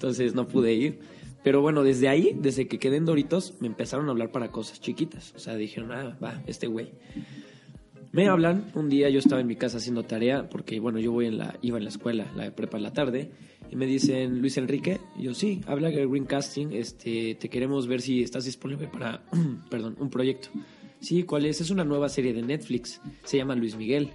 Entonces 0.00 0.34
no 0.34 0.48
pude 0.48 0.72
ir. 0.72 0.98
Pero 1.44 1.60
bueno, 1.60 1.82
desde 1.82 2.08
ahí, 2.08 2.34
desde 2.40 2.66
que 2.66 2.78
quedé 2.78 2.96
en 2.96 3.04
Doritos, 3.04 3.54
me 3.60 3.66
empezaron 3.66 4.08
a 4.08 4.12
hablar 4.12 4.32
para 4.32 4.50
cosas 4.50 4.80
chiquitas. 4.80 5.34
O 5.36 5.38
sea, 5.38 5.56
dijeron, 5.56 5.92
ah, 5.92 6.16
va, 6.22 6.42
este 6.46 6.66
güey. 6.66 6.88
Me 8.10 8.26
hablan, 8.26 8.72
un 8.74 8.88
día 8.88 9.10
yo 9.10 9.18
estaba 9.18 9.42
en 9.42 9.46
mi 9.46 9.56
casa 9.56 9.76
haciendo 9.76 10.02
tarea, 10.02 10.48
porque 10.48 10.80
bueno, 10.80 10.98
yo 11.00 11.12
voy 11.12 11.26
en 11.26 11.36
la, 11.36 11.58
iba 11.60 11.76
en 11.76 11.84
la 11.84 11.90
escuela, 11.90 12.32
la 12.34 12.44
de 12.44 12.50
prepa 12.50 12.78
en 12.78 12.82
la 12.82 12.94
tarde, 12.94 13.30
y 13.70 13.76
me 13.76 13.84
dicen, 13.84 14.40
Luis 14.40 14.56
Enrique, 14.56 14.98
yo 15.18 15.34
sí, 15.34 15.60
habla 15.66 15.90
Green 15.90 16.24
Casting, 16.24 16.68
este, 16.72 17.34
te 17.34 17.50
queremos 17.50 17.86
ver 17.86 18.00
si 18.00 18.22
estás 18.22 18.46
disponible 18.46 18.88
para, 18.88 19.22
perdón, 19.70 19.96
un 20.00 20.08
proyecto. 20.08 20.48
Sí, 21.00 21.24
¿cuál 21.24 21.44
es? 21.44 21.60
Es 21.60 21.70
una 21.70 21.84
nueva 21.84 22.08
serie 22.08 22.32
de 22.32 22.42
Netflix, 22.42 23.02
se 23.24 23.36
llama 23.36 23.54
Luis 23.54 23.76
Miguel. 23.76 24.08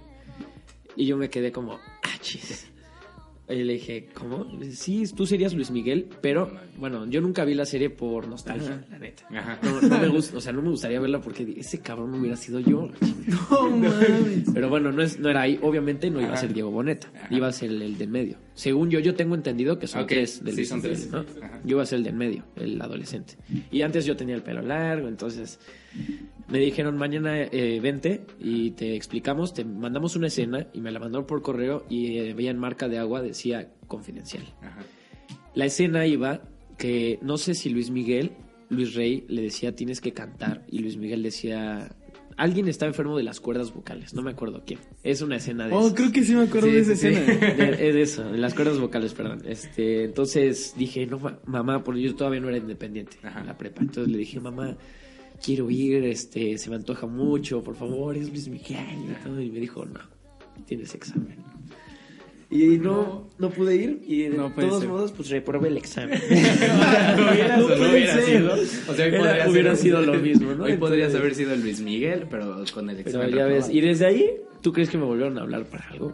Y 0.96 1.06
yo 1.06 1.16
me 1.16 1.30
quedé 1.30 1.52
como, 1.52 1.74
ah, 1.74 2.18
chis. 2.20 2.70
Y 3.48 3.62
le 3.62 3.74
dije, 3.74 4.08
¿cómo? 4.12 4.46
Sí, 4.72 5.04
tú 5.14 5.24
serías 5.24 5.54
Luis 5.54 5.70
Miguel, 5.70 6.08
pero 6.20 6.50
bueno, 6.78 7.06
yo 7.06 7.20
nunca 7.20 7.44
vi 7.44 7.54
la 7.54 7.64
serie 7.64 7.90
por 7.90 8.26
nostalgia, 8.26 8.84
la 8.90 8.98
neta. 8.98 9.24
Ajá. 9.30 9.58
No, 9.62 9.80
no 9.82 9.98
me 9.98 10.08
gusta, 10.08 10.36
o 10.36 10.40
sea, 10.40 10.52
no 10.52 10.62
me 10.62 10.70
gustaría 10.70 10.98
verla 10.98 11.20
porque 11.20 11.54
ese 11.56 11.78
cabrón 11.80 12.12
hubiera 12.14 12.36
sido 12.36 12.58
yo. 12.58 12.88
No 13.50 13.70
mames. 13.70 14.50
Pero 14.52 14.68
bueno, 14.68 14.90
no, 14.90 15.02
es, 15.02 15.18
no 15.18 15.28
era 15.28 15.42
ahí. 15.42 15.58
Obviamente 15.62 16.10
no 16.10 16.20
iba 16.20 16.34
a 16.34 16.36
ser 16.36 16.52
Diego 16.52 16.70
Boneta. 16.70 17.08
Iba 17.30 17.48
a 17.48 17.52
ser 17.52 17.70
el, 17.70 17.82
el 17.82 17.98
del 17.98 18.08
medio. 18.08 18.36
Según 18.54 18.90
yo, 18.90 18.98
yo 19.00 19.14
tengo 19.14 19.34
entendido 19.34 19.78
que 19.78 19.86
son 19.86 20.06
tres 20.06 20.42
del 20.42 20.54
sí, 20.54 20.64
son 20.64 20.82
tres. 20.82 21.10
¿no? 21.10 21.24
Yo 21.64 21.76
iba 21.76 21.82
a 21.82 21.86
ser 21.86 21.98
el 21.98 22.04
del 22.04 22.14
medio, 22.14 22.44
el 22.56 22.80
adolescente. 22.80 23.34
Y 23.70 23.82
antes 23.82 24.06
yo 24.06 24.16
tenía 24.16 24.34
el 24.34 24.42
pelo 24.42 24.62
largo, 24.62 25.08
entonces 25.08 25.58
me 26.48 26.58
dijeron 26.58 26.96
mañana 26.96 27.42
eh, 27.42 27.80
vente 27.82 28.22
y 28.38 28.70
te 28.72 28.94
explicamos, 28.94 29.52
te 29.54 29.64
mandamos 29.64 30.14
una 30.16 30.28
escena 30.28 30.68
y 30.72 30.80
me 30.80 30.90
la 30.92 30.98
mandaron 31.00 31.26
por 31.26 31.42
correo 31.42 31.84
y 31.88 32.18
eh, 32.18 32.34
veía 32.34 32.50
en 32.50 32.58
marca 32.58 32.88
de 32.88 32.98
agua 32.98 33.20
decía 33.22 33.72
confidencial. 33.88 34.44
Ajá. 34.62 34.82
La 35.54 35.64
escena 35.66 36.06
iba 36.06 36.42
que 36.78 37.18
no 37.22 37.36
sé 37.38 37.54
si 37.54 37.70
Luis 37.70 37.90
Miguel, 37.90 38.32
Luis 38.68 38.94
Rey 38.94 39.24
le 39.28 39.42
decía 39.42 39.74
tienes 39.74 40.00
que 40.00 40.12
cantar 40.12 40.64
y 40.68 40.80
Luis 40.80 40.96
Miguel 40.96 41.22
decía 41.22 41.90
alguien 42.36 42.68
está 42.68 42.84
enfermo 42.84 43.16
de 43.16 43.22
las 43.22 43.40
cuerdas 43.40 43.72
vocales, 43.72 44.12
no 44.12 44.20
me 44.22 44.30
acuerdo 44.32 44.62
quién. 44.66 44.78
Es 45.02 45.22
una 45.22 45.36
escena 45.36 45.66
de 45.66 45.72
Oh, 45.74 45.80
esas. 45.86 45.94
creo 45.94 46.12
que 46.12 46.22
sí 46.22 46.34
me 46.34 46.42
acuerdo 46.42 46.68
Sí, 46.68 46.74
de 46.74 46.80
esa 46.80 46.94
sí, 46.94 47.00
sí. 47.00 47.06
escena. 47.14 47.54
De- 47.76 47.88
es 47.88 47.94
de 47.94 48.02
eso, 48.02 48.24
de 48.30 48.36
las 48.38 48.52
cuerdas 48.54 48.78
vocales, 48.78 49.14
perdón. 49.14 49.40
Este, 49.46 50.04
entonces 50.04 50.74
dije, 50.76 51.06
no, 51.06 51.18
ma- 51.18 51.38
mamá, 51.46 51.82
porque 51.82 52.02
yo 52.02 52.14
todavía 52.14 52.40
no 52.40 52.48
era 52.48 52.58
independiente 52.58 53.16
Ajá. 53.22 53.40
en 53.40 53.46
la 53.46 53.56
prepa. 53.56 53.80
Entonces 53.80 54.12
le 54.12 54.18
dije, 54.18 54.38
mamá, 54.38 54.76
quiero 55.42 55.70
ir, 55.70 56.04
este, 56.04 56.58
se 56.58 56.70
me 56.70 56.76
antoja 56.76 57.06
mucho, 57.06 57.62
por 57.62 57.74
favor, 57.76 58.16
es 58.16 58.28
Luis 58.30 58.48
Miguel. 58.48 58.78
Y, 59.10 59.24
todo, 59.24 59.40
y 59.40 59.50
me 59.50 59.60
dijo, 59.60 59.84
no, 59.84 60.00
tienes 60.66 60.94
examen. 60.94 61.36
Y 62.48 62.78
no, 62.78 63.28
no 63.38 63.50
pude 63.50 63.74
ir 63.74 64.02
y 64.06 64.22
de 64.22 64.28
No 64.36 64.52
todos 64.52 64.78
ser. 64.80 64.88
modos, 64.88 65.10
pues 65.12 65.30
reprobé 65.30 65.66
el 65.68 65.76
examen. 65.78 66.20
no 67.58 67.66
hubiera 67.90 68.20
sido. 68.22 68.52
O 68.88 68.94
sea, 68.94 69.06
hoy 69.06 69.14
Era- 69.14 69.18
podría 69.18 69.48
hubiera 69.50 69.74
ser- 69.74 69.82
sido 69.82 70.02
lo 70.02 70.14
mismo, 70.14 70.54
¿no? 70.54 70.64
Hoy 70.66 70.76
podrías 70.76 71.12
haber 71.16 71.34
sido 71.34 71.56
Luis 71.56 71.80
Miguel, 71.80 72.26
pero 72.30 72.62
con 72.72 72.88
el 72.88 72.96
Pero 72.98 73.08
examen. 73.22 73.34
ya 73.34 73.46
ves, 73.46 73.68
y 73.68 73.80
desde 73.80 74.06
ahí, 74.06 74.30
¿tú 74.62 74.72
crees 74.72 74.88
que 74.90 74.96
me 74.96 75.04
volvieron 75.04 75.36
a 75.38 75.42
hablar 75.42 75.64
para 75.66 75.88
algo? 75.90 76.12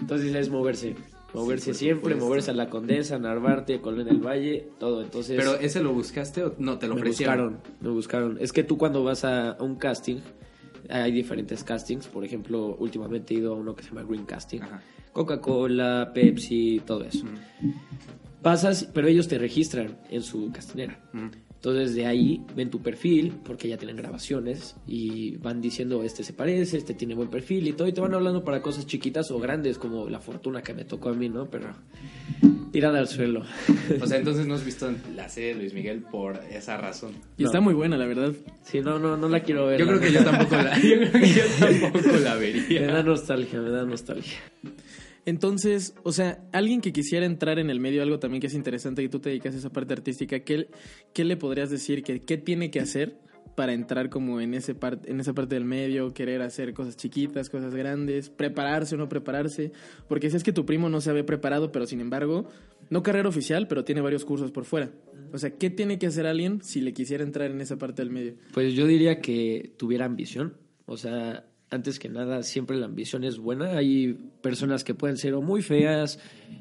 Entonces 0.00 0.34
es 0.34 0.48
moverse. 0.50 0.94
Moverse 1.34 1.72
Sí, 1.72 1.78
siempre, 1.80 2.12
supuesto. 2.12 2.24
moverse 2.26 2.50
a 2.50 2.54
la 2.54 2.68
Condesa, 2.68 3.18
Narvarte, 3.18 3.80
Colonia 3.80 4.04
del 4.04 4.20
Valle, 4.20 4.68
todo. 4.78 5.02
Entonces 5.02 5.36
Pero 5.36 5.54
ese 5.54 5.82
lo 5.82 5.92
buscaste 5.92 6.44
o 6.44 6.54
no 6.58 6.78
te 6.78 6.86
lo 6.86 6.94
me 6.94 7.00
ofrecieron. 7.00 7.52
buscaron, 7.54 7.76
me 7.80 7.88
buscaron. 7.90 8.38
Es 8.40 8.52
que 8.52 8.64
tú 8.64 8.76
cuando 8.76 9.02
vas 9.02 9.24
a, 9.24 9.56
un 9.60 9.76
casting, 9.76 10.18
hay 10.90 11.10
diferentes 11.12 11.64
castings. 11.64 12.06
Por 12.06 12.24
ejemplo, 12.24 12.76
últimamente 12.78 13.34
he 13.34 13.38
ido 13.38 13.54
a 13.54 13.56
uno 13.56 13.74
que 13.74 13.82
se 13.82 13.88
llama 13.90 14.02
Green 14.02 14.24
Casting. 14.26 14.60
Coca-Cola, 15.12 16.10
Pepsi, 16.14 16.82
todo 16.84 17.04
eso. 17.04 17.24
Pasas, 18.42 18.88
pero 18.92 19.06
ellos 19.08 19.28
te 19.28 19.38
registran 19.38 19.98
en 20.10 20.22
su 20.22 20.50
castinera. 20.52 20.98
Mm. 21.12 21.28
Entonces 21.62 21.94
de 21.94 22.06
ahí 22.06 22.44
ven 22.56 22.70
tu 22.70 22.82
perfil, 22.82 23.34
porque 23.44 23.68
ya 23.68 23.76
tienen 23.76 23.96
grabaciones, 23.96 24.74
y 24.84 25.36
van 25.36 25.60
diciendo, 25.60 26.02
este 26.02 26.24
se 26.24 26.32
parece, 26.32 26.76
este 26.76 26.92
tiene 26.92 27.14
buen 27.14 27.30
perfil 27.30 27.68
y 27.68 27.72
todo, 27.72 27.86
y 27.86 27.92
te 27.92 28.00
van 28.00 28.12
hablando 28.14 28.42
para 28.42 28.60
cosas 28.60 28.84
chiquitas 28.84 29.30
o 29.30 29.38
grandes, 29.38 29.78
como 29.78 30.08
la 30.08 30.18
fortuna 30.18 30.60
que 30.60 30.74
me 30.74 30.84
tocó 30.84 31.10
a 31.10 31.12
mí, 31.12 31.28
¿no? 31.28 31.48
Pero 31.48 31.68
tirada 32.72 32.98
al 32.98 33.06
suelo. 33.06 33.44
O 34.02 34.06
sea, 34.08 34.18
entonces 34.18 34.44
no 34.44 34.54
has 34.54 34.64
visto 34.64 34.92
la 35.14 35.28
serie 35.28 35.54
de 35.54 35.60
Luis 35.60 35.72
Miguel 35.72 36.02
por 36.02 36.40
esa 36.50 36.78
razón. 36.78 37.12
Y 37.38 37.44
está 37.44 37.60
muy 37.60 37.74
buena, 37.74 37.96
la 37.96 38.06
verdad. 38.06 38.32
Sí, 38.64 38.80
no, 38.80 38.98
no, 38.98 39.16
no 39.16 39.28
la 39.28 39.44
quiero 39.44 39.66
ver. 39.66 39.78
Yo 39.78 39.86
creo 39.86 40.00
que 40.00 40.10
yo 40.10 40.24
tampoco 40.24 40.56
la, 40.56 40.76
yo 40.82 40.96
creo 40.98 41.12
que 41.12 41.28
yo 41.32 41.44
tampoco 41.60 42.16
la 42.16 42.34
Me 42.34 42.40
vería. 42.40 42.86
da 42.88 43.04
nostalgia, 43.04 43.60
me 43.60 43.70
da 43.70 43.84
nostalgia. 43.84 44.38
Entonces, 45.24 45.94
o 46.02 46.12
sea, 46.12 46.44
alguien 46.52 46.80
que 46.80 46.92
quisiera 46.92 47.26
entrar 47.26 47.58
en 47.58 47.70
el 47.70 47.78
medio, 47.78 48.02
algo 48.02 48.18
también 48.18 48.40
que 48.40 48.48
es 48.48 48.54
interesante 48.54 49.02
y 49.02 49.08
tú 49.08 49.20
te 49.20 49.28
dedicas 49.28 49.54
a 49.54 49.58
esa 49.58 49.70
parte 49.70 49.92
artística, 49.92 50.40
¿qué, 50.40 50.68
qué 51.12 51.24
le 51.24 51.36
podrías 51.36 51.70
decir? 51.70 52.02
que 52.02 52.20
¿Qué 52.20 52.38
tiene 52.38 52.70
que 52.70 52.80
hacer 52.80 53.18
para 53.54 53.72
entrar 53.72 54.08
como 54.08 54.40
en, 54.40 54.54
ese 54.54 54.74
part, 54.74 55.06
en 55.08 55.20
esa 55.20 55.32
parte 55.32 55.54
del 55.54 55.64
medio, 55.64 56.12
querer 56.12 56.42
hacer 56.42 56.74
cosas 56.74 56.96
chiquitas, 56.96 57.50
cosas 57.50 57.74
grandes, 57.74 58.30
prepararse 58.30 58.96
o 58.96 58.98
no 58.98 59.08
prepararse? 59.08 59.72
Porque 60.08 60.28
si 60.28 60.36
es 60.36 60.42
que 60.42 60.52
tu 60.52 60.66
primo 60.66 60.88
no 60.88 61.00
se 61.00 61.10
había 61.10 61.24
preparado, 61.24 61.70
pero 61.70 61.86
sin 61.86 62.00
embargo, 62.00 62.48
no 62.90 63.04
carrera 63.04 63.28
oficial, 63.28 63.68
pero 63.68 63.84
tiene 63.84 64.00
varios 64.00 64.24
cursos 64.24 64.50
por 64.50 64.64
fuera. 64.64 64.90
O 65.32 65.38
sea, 65.38 65.50
¿qué 65.50 65.70
tiene 65.70 65.98
que 66.00 66.08
hacer 66.08 66.26
alguien 66.26 66.62
si 66.62 66.80
le 66.80 66.92
quisiera 66.92 67.22
entrar 67.22 67.50
en 67.50 67.60
esa 67.60 67.76
parte 67.76 68.02
del 68.02 68.10
medio? 68.10 68.34
Pues 68.52 68.74
yo 68.74 68.86
diría 68.88 69.20
que 69.20 69.72
tuviera 69.78 70.04
ambición. 70.04 70.56
O 70.84 70.96
sea, 70.96 71.46
antes 71.72 71.98
que 71.98 72.08
nada, 72.08 72.42
siempre 72.42 72.76
la 72.76 72.86
ambición 72.86 73.24
es 73.24 73.38
buena. 73.38 73.78
Hay 73.78 74.14
personas 74.42 74.84
que 74.84 74.94
pueden 74.94 75.16
ser 75.16 75.34
muy 75.36 75.62
feas, 75.62 76.18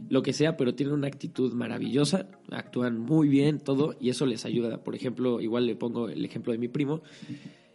lo 0.10 0.24
que 0.24 0.32
sea, 0.32 0.56
pero 0.56 0.74
tienen 0.74 0.96
una 0.96 1.08
actitud 1.08 1.54
maravillosa, 1.54 2.30
actúan 2.50 2.98
muy 2.98 3.28
bien, 3.28 3.60
todo, 3.60 3.96
y 4.00 4.10
eso 4.10 4.26
les 4.26 4.46
ayuda. 4.46 4.84
Por 4.84 4.96
ejemplo, 4.96 5.42
igual 5.42 5.66
le 5.66 5.76
pongo 5.76 6.08
el 6.08 6.24
ejemplo 6.24 6.54
de 6.54 6.60
mi 6.60 6.70
primo. 6.70 7.02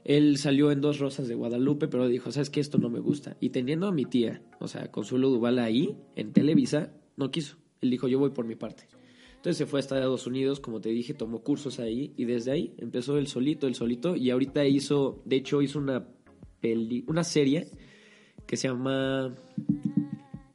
Él 0.04 0.38
salió 0.38 0.70
en 0.72 0.80
Dos 0.80 0.98
Rosas 0.98 1.28
de 1.28 1.34
Guadalupe, 1.34 1.88
pero 1.88 2.08
dijo, 2.08 2.32
¿sabes 2.32 2.48
qué? 2.48 2.60
Esto 2.60 2.78
no 2.78 2.88
me 2.88 3.00
gusta. 3.00 3.36
Y 3.40 3.50
teniendo 3.50 3.86
a 3.86 3.92
mi 3.92 4.06
tía, 4.06 4.42
o 4.58 4.68
sea, 4.68 4.90
Consuelo 4.90 5.28
Duval 5.28 5.58
ahí, 5.58 5.94
en 6.14 6.32
Televisa, 6.32 6.92
no 7.16 7.30
quiso. 7.30 7.56
Él 7.82 7.90
dijo, 7.90 8.08
yo 8.08 8.18
voy 8.18 8.30
por 8.30 8.46
mi 8.46 8.54
parte. 8.54 8.88
Entonces 9.36 9.58
se 9.58 9.66
fue 9.66 9.78
a 9.78 9.80
Estados 9.80 10.26
Unidos, 10.26 10.58
como 10.58 10.80
te 10.80 10.88
dije, 10.88 11.12
tomó 11.12 11.42
cursos 11.42 11.78
ahí 11.80 12.14
y 12.16 12.24
desde 12.24 12.50
ahí 12.50 12.74
empezó 12.78 13.18
el 13.18 13.26
solito, 13.26 13.66
el 13.66 13.74
solito 13.74 14.16
y 14.16 14.30
ahorita 14.30 14.64
hizo, 14.66 15.22
de 15.24 15.36
hecho 15.36 15.62
hizo 15.62 15.78
una 15.78 16.08
peli, 16.74 17.04
una 17.06 17.24
serie 17.24 17.68
que 18.46 18.56
se 18.56 18.68
llama 18.68 19.34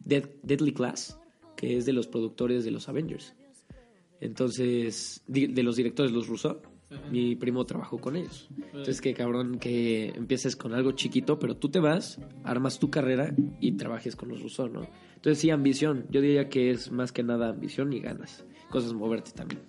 Dead- 0.04 0.30
Deadly 0.44 0.74
Class, 0.74 1.18
que 1.56 1.78
es 1.78 1.86
de 1.86 1.94
los 1.94 2.08
productores 2.08 2.64
de 2.66 2.72
los 2.72 2.90
Avengers. 2.90 3.34
Entonces, 4.20 5.24
de 5.28 5.64
los 5.64 5.76
directores, 5.76 6.12
los 6.12 6.28
Russo, 6.28 6.62
mi 7.10 7.36
primo 7.36 7.66
trabajó 7.66 7.98
con 7.98 8.16
ellos. 8.16 8.50
Entonces, 8.66 9.02
qué 9.02 9.14
cabrón 9.14 9.58
que 9.60 10.10
empieces 10.10 10.56
con 10.56 10.74
algo 10.74 10.92
chiquito, 10.92 11.40
pero 11.40 11.56
tú 11.58 11.70
te 11.70 11.80
vas, 11.80 12.20
armas 12.44 12.78
tu 12.80 12.90
carrera 12.90 13.34
y 13.60 13.72
trabajes 13.74 14.16
con 14.16 14.30
los 14.30 14.42
Russo, 14.42 14.68
¿no? 14.70 14.82
Entonces, 15.16 15.40
sí, 15.40 15.50
ambición. 15.50 16.06
Yo 16.12 16.22
diría 16.22 16.50
que 16.50 16.70
es 16.72 16.92
más 16.92 17.12
que 17.12 17.24
nada 17.24 17.50
ambición 17.50 17.94
y 17.94 18.00
ganas. 18.00 18.46
Cosas 18.70 18.94
moverte 18.94 19.32
también. 19.32 19.62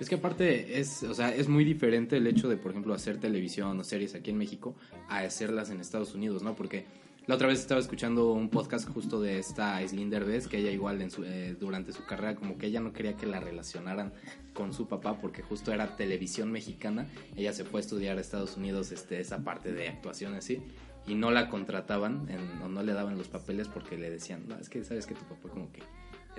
Es 0.00 0.08
que 0.08 0.16
aparte 0.16 0.80
es, 0.80 1.02
o 1.04 1.14
sea, 1.14 1.34
es 1.34 1.48
muy 1.48 1.64
diferente 1.64 2.16
el 2.16 2.26
hecho 2.26 2.48
de, 2.48 2.56
por 2.56 2.72
ejemplo, 2.72 2.92
hacer 2.94 3.18
televisión 3.20 3.78
o 3.78 3.84
series 3.84 4.14
aquí 4.14 4.30
en 4.30 4.38
México 4.38 4.74
a 5.08 5.18
hacerlas 5.18 5.70
en 5.70 5.80
Estados 5.80 6.14
Unidos, 6.14 6.42
¿no? 6.42 6.54
Porque 6.56 6.86
la 7.28 7.36
otra 7.36 7.46
vez 7.46 7.60
estaba 7.60 7.80
escuchando 7.80 8.32
un 8.32 8.48
podcast 8.48 8.88
justo 8.88 9.20
de 9.20 9.38
esta 9.38 9.80
Islinder 9.80 10.24
Bess, 10.24 10.48
que 10.48 10.58
ella 10.58 10.72
igual 10.72 11.00
en 11.02 11.10
su, 11.12 11.22
eh, 11.22 11.54
durante 11.60 11.92
su 11.92 12.04
carrera 12.04 12.34
como 12.34 12.58
que 12.58 12.66
ella 12.66 12.80
no 12.80 12.92
quería 12.92 13.16
que 13.16 13.26
la 13.26 13.38
relacionaran 13.38 14.12
con 14.54 14.72
su 14.72 14.88
papá 14.88 15.20
porque 15.20 15.42
justo 15.42 15.72
era 15.72 15.94
televisión 15.96 16.50
mexicana. 16.50 17.06
Ella 17.36 17.52
se 17.52 17.62
fue 17.64 17.78
a 17.78 17.82
estudiar 17.82 18.18
a 18.18 18.20
Estados 18.20 18.56
Unidos 18.56 18.90
este, 18.90 19.20
esa 19.20 19.44
parte 19.44 19.72
de 19.72 19.88
actuación 19.88 20.34
así 20.34 20.62
y 21.06 21.14
no 21.14 21.30
la 21.30 21.48
contrataban 21.48 22.26
en- 22.28 22.60
o 22.62 22.68
no 22.68 22.82
le 22.82 22.92
daban 22.92 23.16
los 23.16 23.28
papeles 23.28 23.68
porque 23.68 23.96
le 23.96 24.10
decían, 24.10 24.48
no, 24.48 24.56
es 24.58 24.68
que 24.68 24.82
sabes 24.82 25.06
que 25.06 25.14
tu 25.14 25.22
papá 25.26 25.48
como 25.48 25.70
que... 25.70 25.82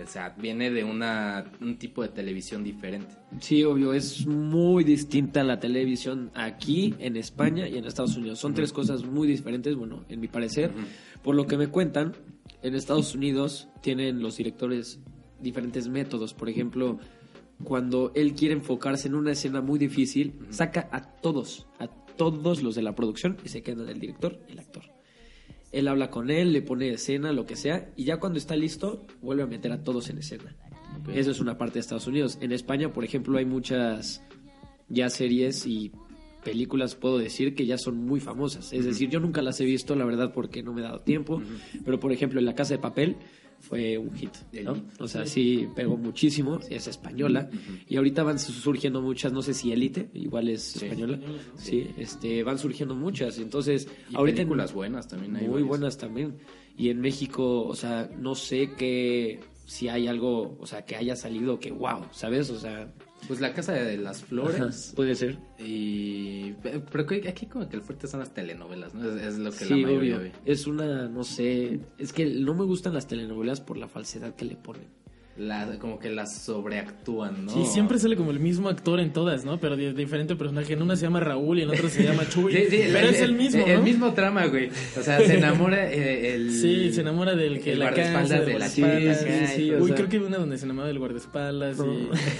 O 0.01 0.07
sea, 0.07 0.29
viene 0.29 0.71
de 0.71 0.83
una, 0.83 1.51
un 1.61 1.77
tipo 1.77 2.01
de 2.01 2.09
televisión 2.09 2.63
diferente. 2.63 3.15
Sí, 3.39 3.63
obvio, 3.63 3.93
es 3.93 4.25
muy 4.25 4.83
distinta 4.83 5.43
la 5.43 5.59
televisión 5.59 6.31
aquí, 6.33 6.95
en 6.97 7.15
España 7.15 7.67
y 7.67 7.77
en 7.77 7.85
Estados 7.85 8.17
Unidos. 8.17 8.39
Son 8.39 8.53
tres 8.55 8.73
cosas 8.73 9.05
muy 9.05 9.27
diferentes, 9.27 9.75
bueno, 9.75 10.03
en 10.09 10.19
mi 10.19 10.27
parecer. 10.27 10.71
Por 11.21 11.35
lo 11.35 11.45
que 11.45 11.57
me 11.57 11.67
cuentan, 11.67 12.13
en 12.63 12.75
Estados 12.75 13.13
Unidos 13.13 13.69
tienen 13.81 14.21
los 14.21 14.37
directores 14.37 14.99
diferentes 15.39 15.87
métodos. 15.87 16.33
Por 16.33 16.49
ejemplo, 16.49 16.97
cuando 17.63 18.11
él 18.15 18.33
quiere 18.33 18.55
enfocarse 18.55 19.07
en 19.07 19.15
una 19.15 19.33
escena 19.33 19.61
muy 19.61 19.77
difícil, 19.77 20.39
saca 20.49 20.89
a 20.91 21.01
todos, 21.01 21.67
a 21.77 21.87
todos 21.87 22.63
los 22.63 22.75
de 22.75 22.81
la 22.81 22.95
producción 22.95 23.37
y 23.43 23.49
se 23.49 23.61
queda 23.61 23.89
el 23.89 23.99
director 23.99 24.39
y 24.49 24.53
el 24.53 24.59
actor. 24.59 24.83
Él 25.73 25.87
habla 25.87 26.09
con 26.09 26.29
él, 26.29 26.53
le 26.53 26.61
pone 26.61 26.91
escena, 26.91 27.33
lo 27.33 27.45
que 27.45 27.55
sea, 27.55 27.91
y 27.97 28.05
ya 28.05 28.17
cuando 28.17 28.39
está 28.39 28.55
listo, 28.55 29.05
vuelve 29.21 29.43
a 29.43 29.47
meter 29.47 29.71
a 29.71 29.83
todos 29.83 30.09
en 30.09 30.19
escena. 30.19 30.55
Eso 31.13 31.31
es 31.31 31.39
una 31.39 31.57
parte 31.57 31.73
de 31.73 31.79
Estados 31.81 32.07
Unidos. 32.07 32.37
En 32.39 32.51
España, 32.51 32.93
por 32.93 33.03
ejemplo, 33.03 33.37
hay 33.37 33.45
muchas 33.45 34.21
ya 34.87 35.09
series 35.09 35.65
y 35.65 35.91
películas, 36.43 36.95
puedo 36.95 37.17
decir, 37.17 37.55
que 37.55 37.65
ya 37.65 37.77
son 37.77 37.97
muy 37.97 38.19
famosas. 38.19 38.71
Es 38.71 38.85
decir, 38.85 39.09
yo 39.09 39.19
nunca 39.19 39.41
las 39.41 39.59
he 39.59 39.65
visto, 39.65 39.95
la 39.95 40.05
verdad, 40.05 40.31
porque 40.33 40.61
no 40.61 40.73
me 40.73 40.81
he 40.81 40.83
dado 40.83 40.99
tiempo. 40.99 41.41
Pero, 41.83 41.99
por 41.99 42.11
ejemplo, 42.11 42.39
en 42.39 42.45
La 42.45 42.55
Casa 42.55 42.75
de 42.75 42.79
Papel 42.79 43.17
fue 43.63 43.97
un 43.97 44.13
hit, 44.13 44.29
¿no? 44.63 44.75
O 44.99 45.07
sea, 45.07 45.25
sí 45.25 45.67
pegó 45.73 45.95
muchísimo, 45.97 46.59
es 46.69 46.87
española. 46.87 47.49
Y 47.87 47.95
ahorita 47.95 48.21
van 48.21 48.37
surgiendo 48.37 49.01
muchas, 49.01 49.31
no 49.31 49.41
sé 49.41 49.53
si 49.53 49.71
Élite, 49.71 50.09
igual 50.13 50.49
es 50.49 50.75
española. 50.75 51.17
Sí, 51.55 51.87
este, 51.97 52.43
van 52.43 52.59
surgiendo 52.59 52.93
muchas. 52.93 53.39
Entonces, 53.39 53.87
Y 54.09 54.15
ahorita 54.17 54.41
en- 54.41 54.47
películas 54.49 54.73
buenas 54.73 55.07
también 55.07 55.35
hay 55.37 55.43
muy 55.43 55.51
varias. 55.53 55.67
buenas 55.69 55.97
también. 55.97 56.35
Y 56.77 56.89
en 56.89 56.99
México, 56.99 57.63
o 57.65 57.75
sea, 57.75 58.09
no 58.19 58.35
sé 58.35 58.71
qué, 58.77 59.39
si 59.65 59.87
hay 59.87 60.07
algo, 60.07 60.57
o 60.59 60.65
sea, 60.67 60.83
que 60.85 60.97
haya 60.97 61.15
salido 61.15 61.57
que 61.59 61.71
wow, 61.71 62.05
¿sabes? 62.11 62.49
O 62.49 62.59
sea, 62.59 62.93
Pues 63.27 63.39
la 63.39 63.53
Casa 63.53 63.73
de 63.73 63.97
las 63.97 64.21
Flores. 64.23 64.93
puede 64.95 65.15
ser. 65.15 65.37
Y. 65.57 66.53
Pero 66.91 67.05
que 67.05 67.27
aquí 67.29 67.45
como 67.45 67.67
que 67.69 67.75
el 67.75 67.81
fuerte 67.81 68.07
son 68.07 68.19
las 68.19 68.33
telenovelas, 68.33 68.93
¿no? 68.93 69.09
Es, 69.09 69.21
es 69.33 69.37
lo 69.39 69.51
que 69.51 69.57
Sí, 69.65 69.69
la 69.81 69.87
mayoría 69.87 70.17
obvio. 70.17 70.19
ve. 70.19 70.31
Es 70.45 70.67
una, 70.67 71.07
no 71.07 71.23
sé, 71.23 71.79
es 71.97 72.11
que 72.13 72.25
no 72.25 72.53
me 72.53 72.63
gustan 72.65 72.93
las 72.93 73.07
telenovelas 73.07 73.61
por 73.61 73.77
la 73.77 73.87
falsedad 73.87 74.35
que 74.35 74.45
le 74.45 74.55
ponen. 74.55 74.87
La, 75.35 75.79
como 75.79 75.97
que 75.97 76.11
las 76.11 76.43
sobreactúan, 76.43 77.45
¿no? 77.45 77.51
Sí, 77.51 77.65
siempre 77.65 77.97
sale 77.97 78.15
como 78.15 78.29
el 78.29 78.39
mismo 78.39 78.69
actor 78.69 78.99
en 78.99 79.11
todas, 79.11 79.43
¿no? 79.43 79.59
Pero 79.59 79.75
de 79.75 79.91
diferente 79.93 80.35
personaje. 80.35 80.73
En 80.73 80.83
una 80.83 80.95
se 80.95 81.03
llama 81.03 81.21
Raúl 81.21 81.57
y 81.57 81.63
en 81.63 81.69
otra 81.69 81.89
se 81.89 82.03
llama 82.03 82.29
Chuy. 82.29 82.53
Sí, 82.53 82.65
sí, 82.69 82.83
pero 82.93 83.07
es 83.09 83.19
el 83.19 83.33
mismo, 83.33 83.65
El, 83.65 83.77
¿no? 83.77 83.81
mismo 83.81 84.13
trama, 84.13 84.45
güey. 84.45 84.69
O 84.69 85.01
sea, 85.01 85.19
se 85.19 85.37
enamora 85.37 85.91
eh, 85.91 86.35
el. 86.35 86.51
Sí, 86.51 86.93
se 86.93 87.01
enamora 87.01 87.35
del 87.35 87.61
que 87.61 87.71
el 87.73 87.79
la 87.79 87.91
cansa, 87.91 88.41
de 88.41 88.45
del 88.45 88.59
la 88.59 88.69
chica, 88.69 89.15
Sí, 89.47 89.73
Uy, 89.73 89.91
creo 89.93 90.07
que 90.07 90.17
hay 90.17 90.23
una 90.23 90.37
donde 90.37 90.59
se 90.59 90.65
enamora 90.65 90.87
del 90.87 90.99
guardaespaldas. 90.99 91.77
No. 91.79 91.93
Y... 91.93 92.09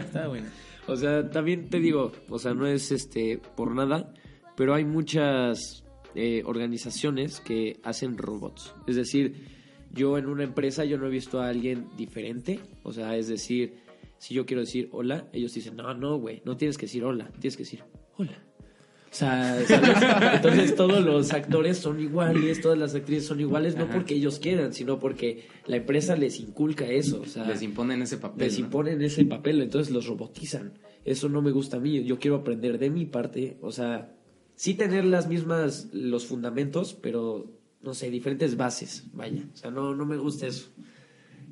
Está 0.00 0.26
bueno. 0.26 0.48
O 0.88 0.96
sea, 0.96 1.30
también 1.30 1.70
te 1.70 1.78
digo, 1.78 2.10
o 2.28 2.38
sea, 2.40 2.52
no 2.52 2.66
es 2.66 2.90
este 2.90 3.40
por 3.56 3.74
nada, 3.74 4.12
pero 4.56 4.74
hay 4.74 4.84
muchas 4.84 5.84
eh, 6.16 6.42
organizaciones 6.44 7.40
que 7.40 7.78
hacen 7.84 8.18
robots. 8.18 8.74
Es 8.86 8.96
decir, 8.96 9.34
yo 9.94 10.18
en 10.18 10.26
una 10.26 10.44
empresa 10.44 10.84
yo 10.84 10.98
no 10.98 11.06
he 11.06 11.10
visto 11.10 11.40
a 11.40 11.48
alguien 11.48 11.86
diferente. 11.96 12.60
O 12.82 12.92
sea, 12.92 13.16
es 13.16 13.28
decir, 13.28 13.74
si 14.18 14.34
yo 14.34 14.46
quiero 14.46 14.60
decir 14.60 14.88
hola, 14.92 15.28
ellos 15.32 15.54
dicen, 15.54 15.76
no, 15.76 15.94
no, 15.94 16.18
güey, 16.18 16.42
no 16.44 16.56
tienes 16.56 16.76
que 16.76 16.86
decir 16.86 17.04
hola, 17.04 17.30
tienes 17.40 17.56
que 17.56 17.62
decir 17.62 17.82
hola. 18.16 18.42
O 19.10 19.16
sea, 19.16 19.64
¿sabes? 19.64 20.34
entonces 20.34 20.74
todos 20.74 21.04
los 21.04 21.32
actores 21.32 21.78
son 21.78 22.00
iguales, 22.00 22.60
todas 22.60 22.76
las 22.76 22.96
actrices 22.96 23.26
son 23.26 23.38
iguales, 23.38 23.76
no 23.76 23.88
porque 23.88 24.14
ellos 24.14 24.40
quieran, 24.40 24.72
sino 24.72 24.98
porque 24.98 25.46
la 25.66 25.76
empresa 25.76 26.16
les 26.16 26.40
inculca 26.40 26.84
eso. 26.86 27.20
O 27.20 27.24
sea, 27.24 27.44
Les 27.46 27.62
imponen 27.62 28.02
ese 28.02 28.16
papel. 28.16 28.48
les 28.48 28.58
¿no? 28.58 28.64
imponen 28.64 29.02
ese 29.02 29.24
papel, 29.24 29.62
entonces 29.62 29.94
los 29.94 30.08
robotizan. 30.08 30.72
Eso 31.04 31.28
no 31.28 31.42
me 31.42 31.52
gusta 31.52 31.76
a 31.76 31.80
mí. 31.80 32.02
Yo 32.02 32.18
quiero 32.18 32.38
aprender 32.38 32.78
de 32.78 32.90
mi 32.90 33.04
parte, 33.04 33.56
o 33.60 33.70
sea, 33.70 34.12
sí 34.56 34.74
tener 34.74 35.04
las 35.04 35.28
mismas, 35.28 35.90
los 35.92 36.26
fundamentos, 36.26 36.94
pero 36.94 37.46
no 37.84 37.94
sé, 37.94 38.10
diferentes 38.10 38.56
bases, 38.56 39.04
vaya. 39.12 39.42
O 39.52 39.56
sea, 39.56 39.70
no, 39.70 39.94
no 39.94 40.06
me 40.06 40.16
gusta 40.16 40.46
eso, 40.46 40.70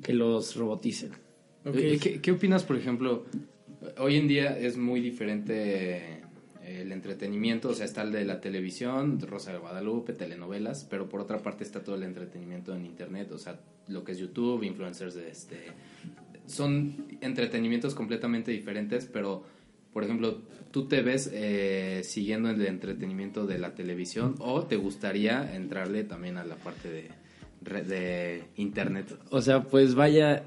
que 0.01 0.13
los 0.13 0.55
roboticen. 0.55 1.11
Eh, 1.65 1.97
¿Qué, 2.01 2.19
qué 2.19 2.31
opinas, 2.31 2.63
por 2.63 2.75
ejemplo? 2.75 3.25
Hoy 3.97 4.17
en 4.17 4.27
día 4.27 4.57
es 4.57 4.77
muy 4.77 4.99
diferente 4.99 6.23
eh, 6.63 6.81
el 6.81 6.91
entretenimiento, 6.91 7.69
o 7.69 7.73
sea, 7.73 7.85
está 7.85 8.01
el 8.01 8.11
de 8.11 8.25
la 8.25 8.41
televisión, 8.41 9.19
Rosa 9.21 9.53
de 9.53 9.59
Guadalupe, 9.59 10.13
telenovelas, 10.13 10.85
pero 10.89 11.07
por 11.07 11.21
otra 11.21 11.39
parte 11.39 11.63
está 11.63 11.83
todo 11.83 11.95
el 11.95 12.03
entretenimiento 12.03 12.75
en 12.75 12.85
internet, 12.85 13.31
o 13.31 13.37
sea, 13.37 13.59
lo 13.87 14.03
que 14.03 14.13
es 14.13 14.17
YouTube, 14.17 14.63
influencers, 14.63 15.13
de 15.13 15.29
este, 15.29 15.57
son 16.47 17.17
entretenimientos 17.21 17.95
completamente 17.95 18.51
diferentes, 18.51 19.05
pero 19.05 19.43
por 19.93 20.03
ejemplo, 20.03 20.41
¿tú 20.71 20.87
te 20.87 21.01
ves 21.01 21.29
eh, 21.33 22.01
siguiendo 22.03 22.49
el 22.49 22.65
entretenimiento 22.65 23.45
de 23.45 23.59
la 23.59 23.75
televisión 23.75 24.35
o 24.39 24.63
te 24.63 24.75
gustaría 24.75 25.55
entrarle 25.55 26.03
también 26.03 26.37
a 26.37 26.43
la 26.43 26.55
parte 26.55 26.89
de, 26.89 27.83
de 27.83 28.43
internet? 28.55 29.17
O 29.29 29.41
sea, 29.41 29.63
pues 29.63 29.95
vaya, 29.95 30.43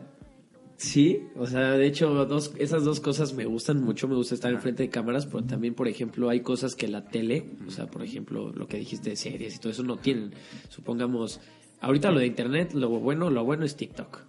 Sí, 0.76 1.22
o 1.36 1.46
sea, 1.46 1.72
de 1.72 1.86
hecho, 1.86 2.26
dos, 2.26 2.52
esas 2.58 2.84
dos 2.84 3.00
cosas 3.00 3.32
me 3.32 3.46
gustan 3.46 3.80
mucho. 3.80 4.08
Me 4.08 4.14
gusta 4.14 4.34
estar 4.34 4.52
enfrente 4.52 4.82
de 4.82 4.90
cámaras, 4.90 5.24
pero 5.24 5.42
también, 5.42 5.74
por 5.74 5.88
ejemplo, 5.88 6.28
hay 6.28 6.40
cosas 6.40 6.76
que 6.76 6.86
la 6.86 7.08
tele, 7.08 7.46
o 7.66 7.70
sea, 7.70 7.86
por 7.86 8.02
ejemplo, 8.02 8.52
lo 8.54 8.68
que 8.68 8.76
dijiste 8.76 9.10
de 9.10 9.16
series 9.16 9.56
y 9.56 9.58
todo 9.58 9.72
eso 9.72 9.82
no 9.82 9.96
tienen. 9.96 10.34
Supongamos, 10.68 11.40
ahorita 11.80 12.10
lo 12.10 12.18
de 12.18 12.26
internet, 12.26 12.74
lo 12.74 12.90
bueno, 12.90 13.30
lo 13.30 13.42
bueno 13.42 13.64
es 13.64 13.76
TikTok. 13.76 14.20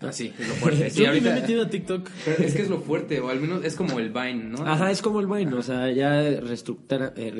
Ah, 0.00 0.12
sí, 0.12 0.32
es 0.38 0.48
lo 0.48 0.54
fuerte. 0.54 0.90
Sí, 0.90 1.00
Yo 1.02 1.08
ahorita- 1.08 1.30
me 1.32 1.38
he 1.38 1.40
metido 1.40 1.62
a 1.62 1.70
TikTok. 1.70 2.08
Pero 2.24 2.42
es 2.44 2.54
que 2.54 2.62
es 2.62 2.68
lo 2.68 2.80
fuerte, 2.80 3.20
o 3.20 3.28
al 3.28 3.40
menos 3.40 3.64
es 3.64 3.74
como 3.76 3.98
el 3.98 4.10
Vine, 4.10 4.44
¿no? 4.44 4.66
Ajá, 4.66 4.90
es 4.90 5.00
como 5.02 5.20
el 5.20 5.26
Vine, 5.26 5.54
o 5.54 5.62
sea, 5.62 5.90
ya 5.90 6.20
reestructura, 6.40 7.12
eh, 7.16 7.32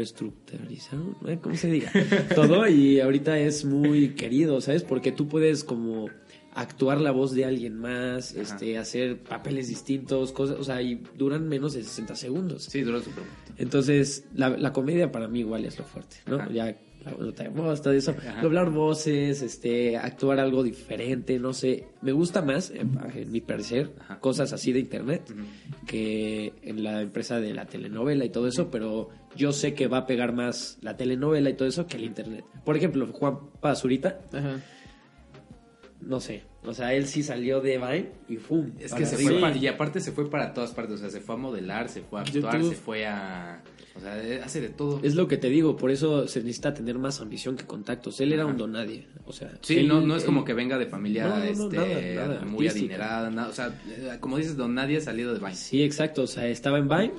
eh, 1.26 1.38
¿cómo 1.42 1.56
se 1.56 1.70
diga? 1.70 1.92
Todo 2.34 2.66
y 2.68 3.00
ahorita 3.00 3.38
es 3.38 3.64
muy 3.64 4.10
querido, 4.10 4.60
¿sabes? 4.60 4.82
Porque 4.82 5.12
tú 5.12 5.28
puedes 5.28 5.64
como 5.64 6.08
actuar 6.54 7.00
la 7.02 7.10
voz 7.10 7.34
de 7.34 7.44
alguien 7.44 7.76
más, 7.78 8.32
este, 8.34 8.78
hacer 8.78 9.18
papeles 9.18 9.68
distintos, 9.68 10.32
cosas, 10.32 10.56
o 10.58 10.64
sea, 10.64 10.80
y 10.80 11.02
duran 11.16 11.46
menos 11.48 11.74
de 11.74 11.84
60 11.84 12.16
segundos. 12.16 12.64
Sí, 12.64 12.80
duró 12.80 13.00
súper. 13.02 13.24
Entonces, 13.58 14.24
la, 14.34 14.48
la 14.50 14.72
comedia 14.72 15.12
para 15.12 15.28
mí 15.28 15.40
igual 15.40 15.66
es 15.66 15.78
lo 15.78 15.84
fuerte, 15.84 16.16
¿no? 16.26 16.36
Ajá. 16.36 16.50
Ya 16.50 16.74
la 17.10 17.24
nota 17.24 17.42
de 17.44 17.48
voz, 17.50 17.80
todo 17.82 17.92
eso, 17.92 18.10
Ajá. 18.10 18.42
doblar 18.42 18.70
voces, 18.70 19.42
este, 19.42 19.96
actuar 19.96 20.40
algo 20.40 20.62
diferente, 20.62 21.38
no 21.38 21.52
sé, 21.52 21.86
me 22.02 22.12
gusta 22.12 22.42
más, 22.42 22.70
en, 22.70 22.98
en 23.14 23.30
mi 23.30 23.40
parecer, 23.40 23.92
Ajá. 24.00 24.18
cosas 24.20 24.52
así 24.52 24.72
de 24.72 24.80
internet 24.80 25.22
que 25.86 26.52
en 26.62 26.82
la 26.82 27.00
empresa 27.02 27.40
de 27.40 27.54
la 27.54 27.66
telenovela 27.66 28.24
y 28.24 28.30
todo 28.30 28.48
eso, 28.48 28.70
pero 28.70 29.08
yo 29.36 29.52
sé 29.52 29.74
que 29.74 29.86
va 29.86 29.98
a 29.98 30.06
pegar 30.06 30.32
más 30.32 30.78
la 30.82 30.96
telenovela 30.96 31.50
y 31.50 31.54
todo 31.54 31.68
eso 31.68 31.86
que 31.86 31.96
el 31.96 32.04
internet. 32.04 32.44
Por 32.64 32.76
ejemplo, 32.76 33.06
Juan 33.12 33.38
Pazurita, 33.60 34.20
no 36.00 36.20
sé, 36.20 36.42
o 36.66 36.74
sea, 36.74 36.92
él 36.94 37.06
sí 37.06 37.22
salió 37.22 37.60
de 37.60 37.78
Vine 37.78 38.10
y 38.28 38.36
¡fum! 38.36 38.72
Es 38.78 38.92
que 38.92 39.06
se 39.06 39.14
arriba. 39.16 39.30
fue 39.30 39.40
para, 39.40 39.56
y 39.56 39.66
aparte 39.66 40.00
se 40.00 40.12
fue 40.12 40.28
para 40.28 40.52
todas 40.52 40.72
partes, 40.72 40.96
o 40.96 40.98
sea, 40.98 41.10
se 41.10 41.20
fue 41.20 41.34
a 41.36 41.38
modelar, 41.38 41.88
se 41.88 42.02
fue 42.02 42.18
a 42.18 42.22
actuar, 42.22 42.54
YouTube. 42.58 42.70
se 42.70 42.76
fue 42.76 43.06
a, 43.06 43.62
o 43.96 44.00
sea, 44.00 44.22
eh, 44.22 44.40
hace 44.44 44.60
de 44.60 44.68
todo. 44.68 45.00
Es 45.02 45.14
lo 45.14 45.28
que 45.28 45.36
te 45.36 45.48
digo, 45.48 45.76
por 45.76 45.90
eso 45.90 46.26
se 46.28 46.40
necesita 46.40 46.74
tener 46.74 46.98
más 46.98 47.20
ambición 47.20 47.56
que 47.56 47.64
contactos. 47.64 48.20
Él 48.20 48.32
era 48.32 48.44
un 48.46 48.56
don 48.58 48.72
nadie, 48.72 49.06
o 49.24 49.32
sea... 49.32 49.52
Sí, 49.62 49.78
él- 49.78 49.88
no, 49.88 50.00
no 50.00 50.16
es 50.16 50.22
él- 50.22 50.26
como 50.26 50.44
que 50.44 50.52
venga 50.54 50.76
de 50.78 50.86
familia 50.86 51.24
No, 51.26 51.38
no, 51.38 51.44
no, 51.44 51.48
este, 51.50 52.14
nada, 52.14 52.28
nada, 52.34 52.44
muy 52.44 52.66
artística. 52.66 52.94
adinerada, 52.94 53.30
nada, 53.30 53.48
o 53.48 53.52
sea, 53.52 53.80
eh, 53.88 54.16
como 54.20 54.36
dices, 54.36 54.56
don 54.56 54.74
nadie 54.74 54.98
ha 54.98 55.00
salido 55.00 55.32
de 55.32 55.38
Vine. 55.38 55.54
Sí, 55.54 55.82
exacto, 55.82 56.22
o 56.22 56.26
sea, 56.26 56.46
estaba 56.48 56.78
en 56.78 56.88
Vine, 56.88 57.12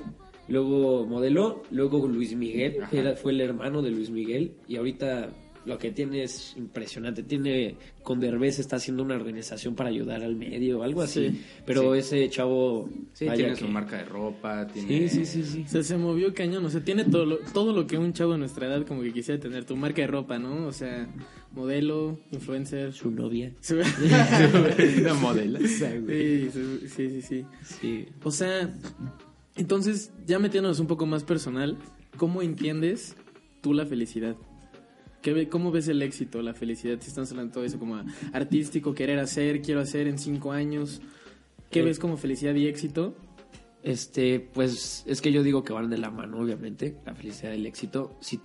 luego 0.48 1.06
modeló, 1.06 1.62
luego 1.70 2.06
Luis 2.06 2.34
Miguel, 2.34 2.76
era, 2.92 3.16
fue 3.16 3.32
el 3.32 3.40
hermano 3.40 3.82
de 3.82 3.90
Luis 3.90 4.10
Miguel, 4.10 4.52
y 4.66 4.76
ahorita 4.76 5.30
lo 5.68 5.78
que 5.78 5.90
tiene 5.92 6.22
es 6.24 6.54
impresionante. 6.56 7.22
Tiene, 7.22 7.76
con 8.02 8.18
Derbez 8.18 8.58
está 8.58 8.76
haciendo 8.76 9.02
una 9.02 9.14
organización 9.14 9.74
para 9.74 9.90
ayudar 9.90 10.22
al 10.22 10.34
medio, 10.34 10.82
algo 10.82 11.02
así. 11.02 11.28
Sí. 11.30 11.44
Pero 11.66 11.92
Sí. 11.94 11.98
ese 12.00 12.28
chavo... 12.30 12.88
Sí, 13.12 13.26
vaya 13.26 13.36
tiene 13.36 13.52
que- 13.52 13.60
su 13.60 13.68
marca 13.68 13.98
de 13.98 14.04
ropa, 14.04 14.66
tiene... 14.66 15.08
Sí, 15.08 15.24
sí, 15.24 15.24
sí, 15.26 15.44
sí. 15.44 15.64
O 15.66 15.68
sea, 15.70 15.82
se 15.82 15.96
movió 15.96 16.32
cañón, 16.34 16.64
o 16.64 16.70
sea, 16.70 16.82
tiene 16.82 17.04
todo 17.04 17.24
lo, 17.26 17.36
todo 17.52 17.72
lo 17.72 17.86
que 17.86 17.98
un 17.98 18.12
chavo 18.12 18.32
de 18.32 18.38
nuestra 18.38 18.66
edad 18.66 18.84
como 18.86 19.02
que 19.02 19.12
quisiera 19.12 19.38
tener, 19.40 19.64
tu 19.64 19.76
marca 19.76 20.00
de 20.02 20.08
ropa, 20.08 20.38
¿no? 20.38 20.66
O 20.66 20.72
sea, 20.72 21.06
modelo, 21.52 22.18
influencer. 22.32 22.92
Su 22.92 23.10
novia. 23.10 23.52
Sí, 23.60 23.74
Una 25.00 25.14
modelo. 25.14 25.58
sí, 25.66 26.50
sí, 26.50 26.88
sí, 26.88 27.22
sí. 27.22 27.44
Sí. 27.80 28.06
O 28.22 28.30
sea, 28.30 28.70
entonces, 29.56 30.12
ya 30.26 30.38
metiéndonos 30.38 30.80
un 30.80 30.86
poco 30.86 31.04
más 31.06 31.24
personal, 31.24 31.76
¿cómo 32.16 32.42
entiendes 32.42 33.16
tú 33.60 33.74
la 33.74 33.86
felicidad? 33.86 34.36
¿Qué 35.22 35.48
¿Cómo 35.48 35.70
ves 35.72 35.88
el 35.88 36.00
éxito, 36.02 36.42
la 36.42 36.54
felicidad? 36.54 36.98
Si 37.00 37.08
estamos 37.08 37.30
hablando 37.30 37.50
de 37.50 37.54
todo 37.54 37.64
eso 37.64 37.78
como 37.78 38.00
artístico, 38.32 38.94
querer 38.94 39.18
hacer, 39.18 39.62
quiero 39.62 39.80
hacer 39.80 40.06
en 40.06 40.18
cinco 40.18 40.52
años. 40.52 41.00
¿Qué 41.70 41.80
Eh, 41.80 41.82
ves 41.82 41.98
como 41.98 42.16
felicidad 42.16 42.54
y 42.54 42.66
éxito? 42.66 43.16
Este, 43.82 44.40
pues 44.40 45.04
es 45.06 45.20
que 45.20 45.32
yo 45.32 45.42
digo 45.42 45.64
que 45.64 45.72
van 45.72 45.90
de 45.90 45.98
la 45.98 46.10
mano, 46.10 46.38
obviamente, 46.38 46.96
la 47.04 47.14
felicidad 47.14 47.52
y 47.52 47.56
el 47.56 47.66
éxito. 47.66 48.16
Si, 48.20 48.40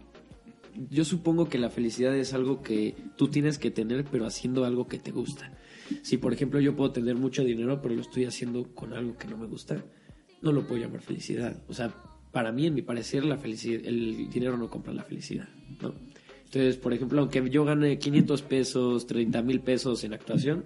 yo 0.90 1.06
supongo 1.06 1.48
que 1.48 1.60
la 1.60 1.70
felicidad 1.70 2.16
es 2.16 2.34
algo 2.34 2.62
que 2.62 2.96
tú 3.18 3.28
tienes 3.28 3.60
que 3.60 3.70
tener, 3.70 4.06
pero 4.06 4.26
haciendo 4.26 4.66
algo 4.66 4.88
que 4.88 4.98
te 4.98 5.12
gusta. 5.12 5.52
Si, 6.02 6.18
por 6.18 6.34
ejemplo, 6.34 6.60
yo 6.60 6.76
puedo 6.76 6.92
tener 6.92 7.16
mucho 7.16 7.44
dinero, 7.44 7.82
pero 7.82 7.94
lo 7.94 8.02
estoy 8.02 8.26
haciendo 8.26 8.74
con 8.74 8.94
algo 8.94 9.16
que 9.18 9.28
no 9.28 9.38
me 9.38 9.46
gusta, 9.46 9.84
no 10.42 10.52
lo 10.52 10.66
puedo 10.66 10.82
llamar 10.82 11.02
felicidad. 11.02 11.62
O 11.68 11.74
sea, 11.74 11.94
para 12.32 12.52
mí, 12.52 12.66
en 12.66 12.74
mi 12.74 12.82
parecer, 12.82 13.26
la 13.26 13.38
felicidad, 13.38 13.82
el 13.86 14.30
dinero 14.30 14.58
no 14.58 14.70
compra 14.70 14.92
la 14.94 15.04
felicidad, 15.04 15.48
¿no? 15.82 15.94
Entonces, 16.54 16.78
por 16.78 16.94
ejemplo, 16.94 17.20
aunque 17.20 17.50
yo 17.50 17.66
gane 17.66 17.98
500 17.98 18.44
pesos, 18.44 19.08
30 19.08 19.42
mil 19.42 19.60
pesos 19.62 20.04
en 20.04 20.14
actuación, 20.14 20.66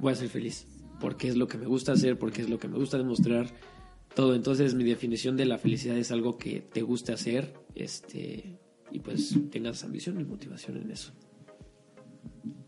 voy 0.00 0.12
a 0.12 0.16
ser 0.16 0.28
feliz. 0.28 0.66
Porque 1.00 1.28
es 1.28 1.36
lo 1.36 1.46
que 1.46 1.58
me 1.58 1.66
gusta 1.66 1.92
hacer, 1.92 2.18
porque 2.18 2.42
es 2.42 2.50
lo 2.50 2.58
que 2.58 2.66
me 2.66 2.76
gusta 2.76 2.98
demostrar 2.98 3.46
todo. 4.16 4.34
Entonces, 4.34 4.74
mi 4.74 4.82
definición 4.82 5.36
de 5.36 5.44
la 5.44 5.58
felicidad 5.58 5.96
es 5.96 6.10
algo 6.10 6.38
que 6.38 6.60
te 6.60 6.82
guste 6.82 7.12
hacer, 7.12 7.54
este, 7.76 8.58
y 8.90 8.98
pues 8.98 9.38
tengas 9.52 9.84
ambición 9.84 10.20
y 10.20 10.24
motivación 10.24 10.78
en 10.78 10.90
eso. 10.90 11.12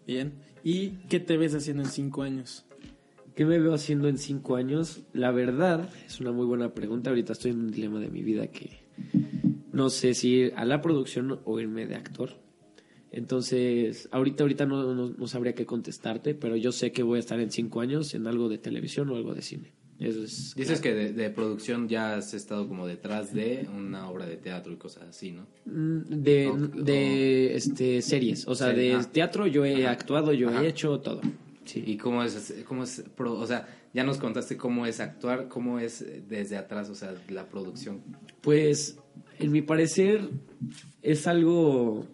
Bien. 0.07 0.35
¿Y 0.63 0.91
qué 1.09 1.19
te 1.19 1.37
ves 1.37 1.57
haciendo 1.57 1.83
en 1.83 1.89
cinco 1.89 2.23
años? 2.23 2.67
¿Qué 3.35 3.45
me 3.45 3.59
veo 3.59 3.75
haciendo 3.75 4.07
en 4.07 4.17
cinco 4.17 4.55
años? 4.55 5.03
La 5.13 5.33
verdad, 5.33 5.91
es 6.07 6.21
una 6.21 6.31
muy 6.31 6.47
buena 6.47 6.73
pregunta. 6.73 7.11
Ahorita 7.11 7.33
estoy 7.33 7.51
en 7.51 7.63
un 7.63 7.73
dilema 7.73 7.99
de 7.99 8.11
mi 8.11 8.23
vida 8.23 8.47
que 8.47 8.85
no 9.73 9.91
sé 9.91 10.15
si 10.15 10.29
ir 10.29 10.53
a 10.55 10.65
la 10.65 10.81
producción 10.81 11.41
o 11.45 11.59
irme 11.59 11.89
de 11.89 11.97
actor. 11.97 12.44
Entonces, 13.17 14.09
ahorita, 14.11 14.43
ahorita 14.45 14.67
no, 14.67 14.93
no, 14.95 15.09
no 15.17 15.27
sabría 15.29 15.55
qué 15.55 15.65
contestarte, 15.67 16.35
pero 16.35 16.57
yo 16.57 16.73
sé 16.73 16.91
que 16.93 17.03
voy 17.03 17.17
a 17.17 17.21
estar 17.21 17.39
en 17.41 17.51
cinco 17.51 17.81
años 17.81 18.13
en 18.15 18.27
algo 18.27 18.49
de 18.49 18.59
televisión 18.59 19.09
o 19.11 19.17
algo 19.17 19.35
de 19.35 19.43
cine. 19.43 19.73
Eso 20.01 20.25
es. 20.25 20.53
Dices 20.57 20.81
que 20.81 20.93
de, 20.93 21.13
de 21.13 21.31
producción 21.31 21.89
ya 21.89 22.17
has 22.17 22.35
estado 22.35 22.67
como 22.67 22.87
detrás 22.89 23.33
de 23.33 23.69
una 23.73 24.11
obra 24.11 24.27
de 24.27 24.37
teatro 24.37 24.73
y 24.73 24.77
cosas 24.77 25.05
así, 25.11 25.31
¿no? 25.31 25.47
Mm, 25.67 26.23
De, 26.23 26.49
O- 26.49 26.57
de 26.57 27.55
este, 27.55 28.03
series. 28.03 28.49
O 28.49 28.57
sea, 28.57 28.71
Sí, 28.73 28.77
de 28.81 28.95
ah. 28.95 29.09
teatro 29.13 29.47
yo 29.47 29.65
he 29.65 29.85
Ajá. 29.85 29.93
actuado, 29.93 30.33
yo 30.33 30.49
Ajá. 30.49 30.65
he 30.65 30.69
hecho 30.69 30.99
todo. 31.01 31.21
Sí. 31.65 31.83
¿Y 31.87 31.97
cómo 31.97 32.25
es, 32.25 32.53
cómo 32.67 32.83
es, 32.83 33.05
o 33.17 33.47
sea, 33.47 33.69
ya 33.95 34.03
nos 34.03 34.19
contaste 34.19 34.57
cómo 34.57 34.85
es 34.85 34.99
actuar, 34.99 35.47
cómo 35.49 35.79
es 35.79 36.05
desde 36.29 36.57
atrás, 36.57 36.91
o 36.91 36.95
sea, 36.97 37.15
la 37.31 37.49
producción? 37.49 38.03
Pues, 38.43 38.99
en 39.39 39.53
mi 39.53 39.63
parecer, 39.63 40.29
es 41.03 41.27
algo, 41.29 42.05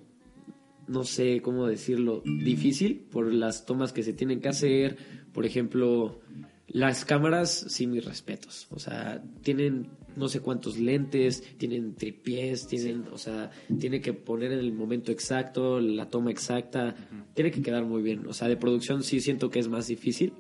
no 0.91 1.05
sé 1.05 1.41
cómo 1.41 1.67
decirlo, 1.67 2.23
difícil 2.25 3.07
por 3.11 3.33
las 3.33 3.65
tomas 3.65 3.93
que 3.93 4.03
se 4.03 4.13
tienen 4.13 4.41
que 4.41 4.49
hacer. 4.49 4.97
Por 5.33 5.47
ejemplo, 5.47 6.21
las 6.67 7.05
cámaras, 7.05 7.67
sí, 7.69 7.87
mis 7.87 8.05
respetos. 8.05 8.67
O 8.71 8.79
sea, 8.79 9.23
tienen 9.43 9.89
no 10.17 10.29
sé 10.29 10.41
cuántos 10.41 10.79
lentes, 10.79 11.43
tienen 11.57 11.95
tripiés, 11.95 12.67
tienen, 12.67 13.05
o 13.13 13.19
sea, 13.19 13.51
tiene 13.79 14.01
que 14.01 14.13
poner 14.13 14.53
en 14.53 14.59
el 14.59 14.73
momento 14.73 15.13
exacto, 15.13 15.81
la 15.81 16.09
toma 16.09 16.31
exacta, 16.31 16.95
tiene 17.35 17.51
que 17.51 17.63
quedar 17.63 17.85
muy 17.85 18.03
bien. 18.03 18.27
O 18.27 18.33
sea, 18.33 18.49
de 18.49 18.57
producción 18.57 19.03
sí 19.03 19.21
siento 19.21 19.51
que 19.51 19.61
es 19.61 19.69
más 19.69 19.87
difícil 19.87 20.33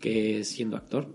que 0.00 0.44
siendo 0.44 0.76
actor. 0.76 1.08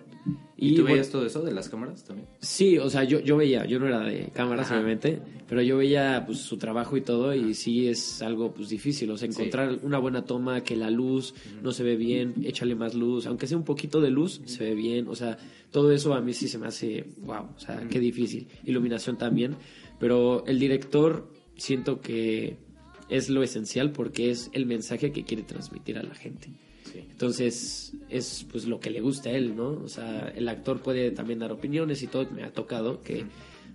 ¿Y, 0.59 0.71
tú 0.73 0.81
bueno, 0.81 0.93
veías 0.95 1.09
todo 1.11 1.23
eso 1.25 1.43
de 1.43 1.51
las 1.53 1.69
cámaras 1.69 2.03
también? 2.03 2.27
Sí, 2.39 2.79
o 2.79 2.89
sea, 2.89 3.03
yo, 3.03 3.19
yo 3.19 3.37
veía, 3.37 3.65
yo 3.65 3.77
no 3.79 3.85
era 3.87 3.99
de 3.99 4.29
cámaras, 4.33 4.65
Ajá. 4.65 4.75
obviamente, 4.75 5.21
pero 5.47 5.61
yo 5.61 5.77
veía 5.77 6.23
pues 6.25 6.39
su 6.39 6.57
trabajo 6.57 6.97
y 6.97 7.01
todo, 7.01 7.35
y 7.35 7.53
sí 7.53 7.87
es 7.87 8.23
algo 8.23 8.51
pues 8.53 8.69
difícil, 8.69 9.11
o 9.11 9.17
sea, 9.17 9.31
Sí. 9.31 9.35
encontrar 9.39 9.77
una 9.83 9.99
buena 9.99 10.25
toma, 10.25 10.63
que 10.63 10.75
la 10.75 10.89
luz 10.89 11.35
no 11.61 11.71
se 11.71 11.83
ve 11.83 11.95
bien, 11.95 12.33
échale 12.43 12.73
más 12.73 12.95
luz, 12.95 13.27
aunque 13.27 13.45
sea 13.45 13.55
un 13.57 13.65
poquito 13.65 14.01
de 14.01 14.09
luz, 14.09 14.41
se 14.45 14.63
ve 14.63 14.73
bien, 14.73 15.07
o 15.07 15.15
sea, 15.15 15.37
todo 15.71 15.91
eso 15.91 16.15
a 16.15 16.21
mí 16.21 16.33
sí 16.33 16.47
se 16.47 16.57
me 16.57 16.65
hace, 16.67 17.05
wow, 17.19 17.49
o 17.55 17.59
sea, 17.59 17.87
qué 17.89 17.99
difícil. 17.99 18.47
Iluminación 18.65 19.17
también, 19.17 19.55
pero 19.99 20.43
el 20.47 20.57
director 20.57 21.31
siento 21.55 22.01
que 22.01 22.57
es 23.09 23.29
lo 23.29 23.43
esencial 23.43 23.91
porque 23.91 24.31
es 24.31 24.49
el 24.53 24.65
mensaje 24.65 25.11
que 25.11 25.23
quiere 25.23 25.43
transmitir 25.43 25.97
a 25.99 26.03
la 26.03 26.15
gente. 26.15 26.49
Sí. 26.97 27.07
Entonces, 27.11 27.93
es 28.09 28.45
pues 28.51 28.65
lo 28.65 28.79
que 28.79 28.89
le 28.89 29.01
gusta 29.01 29.29
a 29.29 29.33
él, 29.33 29.55
¿no? 29.55 29.69
O 29.69 29.87
sea, 29.87 30.29
el 30.35 30.47
actor 30.47 30.81
puede 30.81 31.11
también 31.11 31.39
dar 31.39 31.51
opiniones 31.51 32.01
y 32.03 32.07
todo. 32.07 32.27
Me 32.31 32.43
ha 32.43 32.51
tocado 32.51 33.01
que 33.01 33.25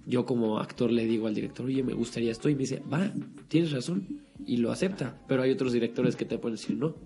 yo 0.07 0.27
como 0.27 0.59
actor 0.59 0.91
le 0.91 1.05
digo 1.05 1.27
al 1.27 1.35
director, 1.35 1.67
oye, 1.67 1.83
me 1.83 1.93
gustaría 1.93 2.33
esto. 2.33 2.49
Y 2.49 2.55
me 2.55 2.61
dice, 2.61 2.83
va, 2.93 3.13
tienes 3.49 3.73
razón. 3.73 4.21
Y 4.45 4.57
lo 4.57 4.73
acepta. 4.73 5.21
Pero 5.29 5.43
hay 5.43 5.51
otros 5.53 5.73
directores 5.73 6.17
que 6.17 6.25
te 6.25 6.39
pueden 6.39 6.57
decir, 6.57 6.77
no, 6.77 6.97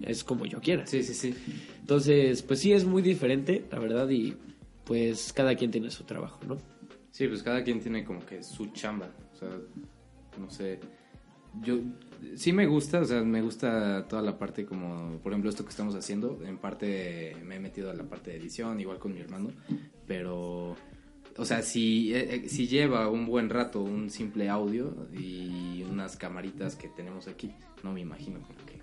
es 0.00 0.22
como 0.22 0.46
yo 0.46 0.60
quiera. 0.60 0.86
Sí, 0.86 1.02
sí, 1.02 1.14
sí. 1.14 1.34
Entonces, 1.80 2.42
pues 2.42 2.60
sí, 2.60 2.72
es 2.72 2.84
muy 2.84 3.02
diferente, 3.02 3.64
la 3.70 3.78
verdad. 3.80 4.08
Y 4.08 4.34
pues 4.84 5.32
cada 5.32 5.56
quien 5.56 5.70
tiene 5.72 5.90
su 5.90 6.04
trabajo, 6.04 6.40
¿no? 6.46 6.58
Sí, 7.10 7.26
pues 7.26 7.42
cada 7.42 7.64
quien 7.64 7.80
tiene 7.80 8.04
como 8.04 8.24
que 8.24 8.42
su 8.42 8.66
chamba. 8.66 9.10
O 9.32 9.36
sea, 9.36 9.48
no 10.38 10.48
sé. 10.50 10.78
Yo 11.62 11.80
sí 12.34 12.52
me 12.52 12.66
gusta, 12.66 13.00
o 13.00 13.04
sea, 13.04 13.22
me 13.22 13.42
gusta 13.42 14.06
toda 14.08 14.22
la 14.22 14.38
parte 14.38 14.64
como, 14.64 15.18
por 15.22 15.32
ejemplo, 15.32 15.50
esto 15.50 15.64
que 15.64 15.70
estamos 15.70 15.94
haciendo. 15.94 16.40
En 16.44 16.58
parte 16.58 17.36
me 17.44 17.56
he 17.56 17.60
metido 17.60 17.90
a 17.90 17.94
la 17.94 18.04
parte 18.04 18.30
de 18.30 18.36
edición, 18.38 18.80
igual 18.80 18.98
con 18.98 19.12
mi 19.14 19.20
hermano. 19.20 19.50
Pero 20.06 20.76
o 21.38 21.44
sea, 21.44 21.62
si, 21.62 22.14
eh, 22.14 22.36
eh, 22.44 22.48
si 22.48 22.66
lleva 22.66 23.10
un 23.10 23.26
buen 23.26 23.50
rato 23.50 23.82
un 23.82 24.08
simple 24.10 24.48
audio 24.48 25.06
y 25.12 25.82
unas 25.82 26.16
camaritas 26.16 26.76
que 26.76 26.88
tenemos 26.88 27.28
aquí, 27.28 27.50
no 27.82 27.92
me 27.92 28.00
imagino 28.00 28.40
como 28.40 28.58
que... 28.64 28.76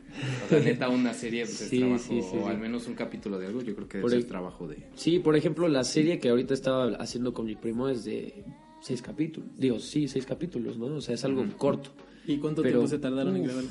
O 0.45 0.49
sea, 0.49 0.59
neta, 0.59 0.89
una 0.89 1.13
serie 1.13 1.45
pues, 1.45 1.57
Sí, 1.57 1.77
es 1.77 1.81
trabajo, 1.81 2.03
sí, 2.03 2.21
sí, 2.21 2.37
o 2.37 2.47
al 2.47 2.59
menos 2.59 2.87
un 2.87 2.93
capítulo 2.93 3.39
de 3.39 3.47
algo, 3.47 3.63
yo 3.63 3.75
creo 3.75 3.87
que 3.87 3.99
Por 3.99 4.11
debe 4.11 4.21
el- 4.21 4.27
trabajo 4.27 4.67
de... 4.67 4.87
Sí, 4.95 5.17
por 5.17 5.35
ejemplo, 5.35 5.67
la 5.67 5.83
serie 5.83 6.19
que 6.19 6.29
ahorita 6.29 6.53
estaba 6.53 6.89
haciendo 6.97 7.33
con 7.33 7.47
mi 7.47 7.55
primo 7.55 7.89
es 7.89 8.05
de 8.05 8.43
seis 8.81 9.01
capítulos. 9.01 9.49
Digo, 9.57 9.79
sí, 9.79 10.07
seis 10.07 10.25
capítulos, 10.27 10.77
¿no? 10.77 10.85
O 10.85 11.01
sea, 11.01 11.15
es 11.15 11.25
algo 11.25 11.43
corto. 11.57 11.91
¿Y 12.25 12.37
cuánto 12.37 12.61
Pero, 12.61 12.79
tiempo 12.79 12.87
se 12.87 12.99
tardaron 12.99 13.35
en 13.35 13.43
grabar? 13.43 13.63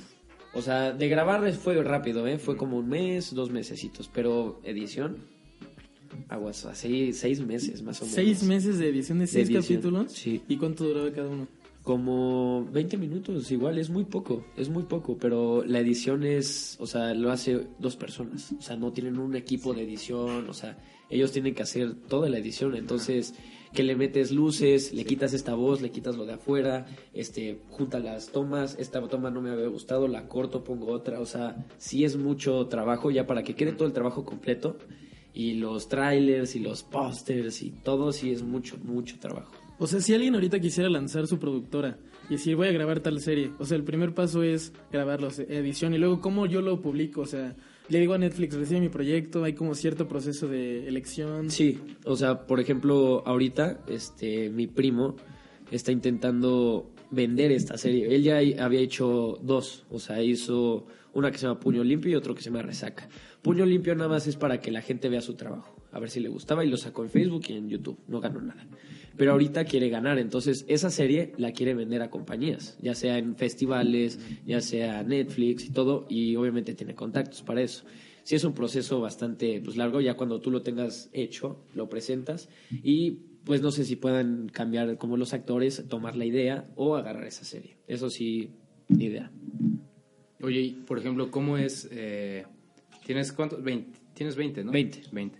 O 0.54 0.60
sea, 0.62 0.92
de 0.92 1.08
grabar 1.08 1.52
fue 1.54 1.82
rápido, 1.82 2.26
¿eh? 2.26 2.38
Fue 2.38 2.56
como 2.56 2.78
un 2.78 2.88
mes, 2.88 3.34
dos 3.34 3.50
mesecitos. 3.50 4.10
Pero 4.12 4.60
edición, 4.64 5.16
aguas, 6.28 6.66
así 6.66 7.12
seis 7.12 7.40
meses 7.40 7.82
más 7.82 8.00
o 8.02 8.04
menos. 8.04 8.14
¿Seis 8.14 8.42
meses 8.42 8.78
de 8.78 8.88
edición 8.88 9.18
de 9.20 9.26
seis 9.26 9.48
edición, 9.48 9.62
capítulos? 9.62 10.12
sí. 10.12 10.42
¿Y 10.48 10.56
cuánto 10.56 10.84
duraba 10.84 11.10
cada 11.12 11.28
uno? 11.28 11.48
Como 11.82 12.64
20 12.70 12.96
minutos, 12.96 13.50
igual, 13.50 13.76
es 13.76 13.90
muy 13.90 14.04
poco, 14.04 14.44
es 14.56 14.68
muy 14.68 14.84
poco, 14.84 15.16
pero 15.18 15.64
la 15.64 15.80
edición 15.80 16.22
es, 16.22 16.76
o 16.78 16.86
sea, 16.86 17.12
lo 17.12 17.32
hace 17.32 17.66
dos 17.80 17.96
personas, 17.96 18.52
o 18.56 18.62
sea, 18.62 18.76
no 18.76 18.92
tienen 18.92 19.18
un 19.18 19.34
equipo 19.34 19.74
de 19.74 19.82
edición, 19.82 20.48
o 20.48 20.54
sea, 20.54 20.78
ellos 21.10 21.32
tienen 21.32 21.56
que 21.56 21.64
hacer 21.64 21.94
toda 22.08 22.28
la 22.28 22.38
edición, 22.38 22.76
entonces, 22.76 23.34
que 23.72 23.82
le 23.82 23.96
metes 23.96 24.30
luces, 24.30 24.92
le 24.92 25.04
quitas 25.04 25.32
esta 25.32 25.54
voz, 25.54 25.82
le 25.82 25.90
quitas 25.90 26.16
lo 26.16 26.24
de 26.24 26.34
afuera, 26.34 26.86
este, 27.14 27.58
junta 27.70 27.98
las 27.98 28.30
tomas, 28.30 28.76
esta 28.78 29.00
toma 29.08 29.30
no 29.30 29.42
me 29.42 29.50
había 29.50 29.66
gustado, 29.66 30.06
la 30.06 30.28
corto, 30.28 30.62
pongo 30.62 30.86
otra, 30.92 31.18
o 31.18 31.26
sea, 31.26 31.66
sí 31.78 32.04
es 32.04 32.16
mucho 32.16 32.64
trabajo 32.68 33.10
ya 33.10 33.26
para 33.26 33.42
que 33.42 33.56
quede 33.56 33.72
todo 33.72 33.88
el 33.88 33.92
trabajo 33.92 34.24
completo, 34.24 34.78
y 35.34 35.54
los 35.54 35.88
trailers 35.88 36.54
y 36.54 36.60
los 36.60 36.84
pósters 36.84 37.60
y 37.62 37.70
todo, 37.70 38.12
sí 38.12 38.30
es 38.30 38.42
mucho, 38.44 38.76
mucho 38.84 39.18
trabajo. 39.18 39.61
O 39.82 39.88
sea, 39.88 40.00
si 40.00 40.14
alguien 40.14 40.36
ahorita 40.36 40.60
quisiera 40.60 40.88
lanzar 40.88 41.26
su 41.26 41.40
productora 41.40 41.98
y 42.28 42.34
decir 42.34 42.54
voy 42.54 42.68
a 42.68 42.70
grabar 42.70 43.00
tal 43.00 43.18
serie, 43.18 43.50
o 43.58 43.64
sea, 43.64 43.76
el 43.76 43.82
primer 43.82 44.14
paso 44.14 44.44
es 44.44 44.72
grabarlo, 44.92 45.28
edición 45.48 45.92
y 45.92 45.98
luego 45.98 46.20
cómo 46.20 46.46
yo 46.46 46.60
lo 46.60 46.80
publico, 46.80 47.22
o 47.22 47.26
sea, 47.26 47.56
le 47.88 47.98
digo 47.98 48.14
a 48.14 48.18
Netflix, 48.18 48.54
recibe 48.54 48.78
mi 48.78 48.90
proyecto, 48.90 49.42
hay 49.42 49.54
como 49.54 49.74
cierto 49.74 50.06
proceso 50.06 50.46
de 50.46 50.86
elección. 50.86 51.50
Sí, 51.50 51.80
o 52.04 52.14
sea, 52.14 52.46
por 52.46 52.60
ejemplo, 52.60 53.24
ahorita, 53.26 53.80
este, 53.88 54.50
mi 54.50 54.68
primo 54.68 55.16
está 55.72 55.90
intentando 55.90 56.88
vender 57.10 57.50
esta 57.50 57.76
serie. 57.76 58.14
Él 58.14 58.22
ya 58.22 58.38
había 58.64 58.78
hecho 58.78 59.40
dos, 59.42 59.84
o 59.90 59.98
sea, 59.98 60.22
hizo 60.22 60.86
una 61.14 61.30
que 61.30 61.38
se 61.38 61.46
llama 61.46 61.60
Puño 61.60 61.84
Limpio 61.84 62.10
y 62.10 62.14
otro 62.14 62.34
que 62.34 62.42
se 62.42 62.50
llama 62.50 62.62
Resaca. 62.62 63.08
Puño 63.42 63.66
Limpio 63.66 63.94
nada 63.94 64.08
más 64.08 64.26
es 64.26 64.36
para 64.36 64.60
que 64.60 64.70
la 64.70 64.82
gente 64.82 65.08
vea 65.08 65.20
su 65.20 65.34
trabajo, 65.34 65.76
a 65.90 65.98
ver 65.98 66.10
si 66.10 66.20
le 66.20 66.28
gustaba 66.28 66.64
y 66.64 66.68
lo 66.68 66.76
sacó 66.76 67.02
en 67.02 67.10
Facebook 67.10 67.44
y 67.48 67.54
en 67.54 67.68
YouTube, 67.68 67.98
no 68.08 68.20
ganó 68.20 68.40
nada. 68.40 68.66
Pero 69.16 69.32
ahorita 69.32 69.64
quiere 69.64 69.88
ganar, 69.88 70.18
entonces 70.18 70.64
esa 70.68 70.90
serie 70.90 71.32
la 71.36 71.52
quiere 71.52 71.74
vender 71.74 72.02
a 72.02 72.10
compañías, 72.10 72.78
ya 72.80 72.94
sea 72.94 73.18
en 73.18 73.36
festivales, 73.36 74.18
ya 74.46 74.60
sea 74.60 75.02
Netflix 75.02 75.66
y 75.66 75.70
todo, 75.70 76.06
y 76.08 76.36
obviamente 76.36 76.74
tiene 76.74 76.94
contactos 76.94 77.42
para 77.42 77.60
eso 77.60 77.84
sí 78.24 78.36
es 78.36 78.44
un 78.44 78.54
proceso 78.54 79.00
bastante 79.00 79.60
pues, 79.60 79.76
largo, 79.76 80.00
ya 80.00 80.14
cuando 80.14 80.40
tú 80.40 80.50
lo 80.50 80.62
tengas 80.62 81.10
hecho, 81.12 81.64
lo 81.74 81.88
presentas 81.88 82.48
y 82.70 83.18
pues 83.44 83.60
no 83.60 83.70
sé 83.70 83.84
si 83.84 83.96
puedan 83.96 84.48
cambiar 84.48 84.98
como 84.98 85.16
los 85.16 85.32
actores, 85.32 85.84
tomar 85.88 86.16
la 86.16 86.24
idea 86.24 86.70
o 86.76 86.94
agarrar 86.94 87.26
esa 87.26 87.44
serie. 87.44 87.76
Eso 87.88 88.08
sí, 88.08 88.50
ni 88.88 89.06
idea. 89.06 89.32
Oye, 90.42 90.60
y, 90.60 90.70
por 90.72 90.98
ejemplo, 90.98 91.30
¿cómo 91.30 91.56
es... 91.56 91.88
eh, 91.90 92.44
¿Tienes 93.06 93.32
cuántos? 93.32 93.62
20. 93.62 93.98
Tienes 94.14 94.36
20, 94.36 94.64
¿no? 94.64 94.72
20. 94.72 95.02
20. 95.10 95.38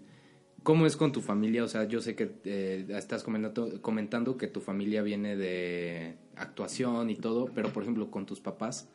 ¿Cómo 0.63 0.87
es 0.87 0.97
con 0.97 1.11
tu 1.13 1.21
familia? 1.21 1.65
O 1.65 1.69
sea, 1.69 1.85
yo 1.89 2.01
sé 2.01 2.15
que 2.15 2.31
eh, 2.45 2.87
estás 2.91 3.23
comentando, 3.25 3.83
comentando 3.83 4.37
que 4.37 4.47
tu 4.47 4.61
familia 4.61 5.03
viene 5.03 5.37
de 5.37 6.17
actuación 6.37 7.11
y 7.11 7.17
todo, 7.17 7.47
pero 7.55 7.73
por 7.73 7.83
ejemplo, 7.83 8.11
con 8.11 8.27
tus 8.27 8.41
papás, 8.41 8.89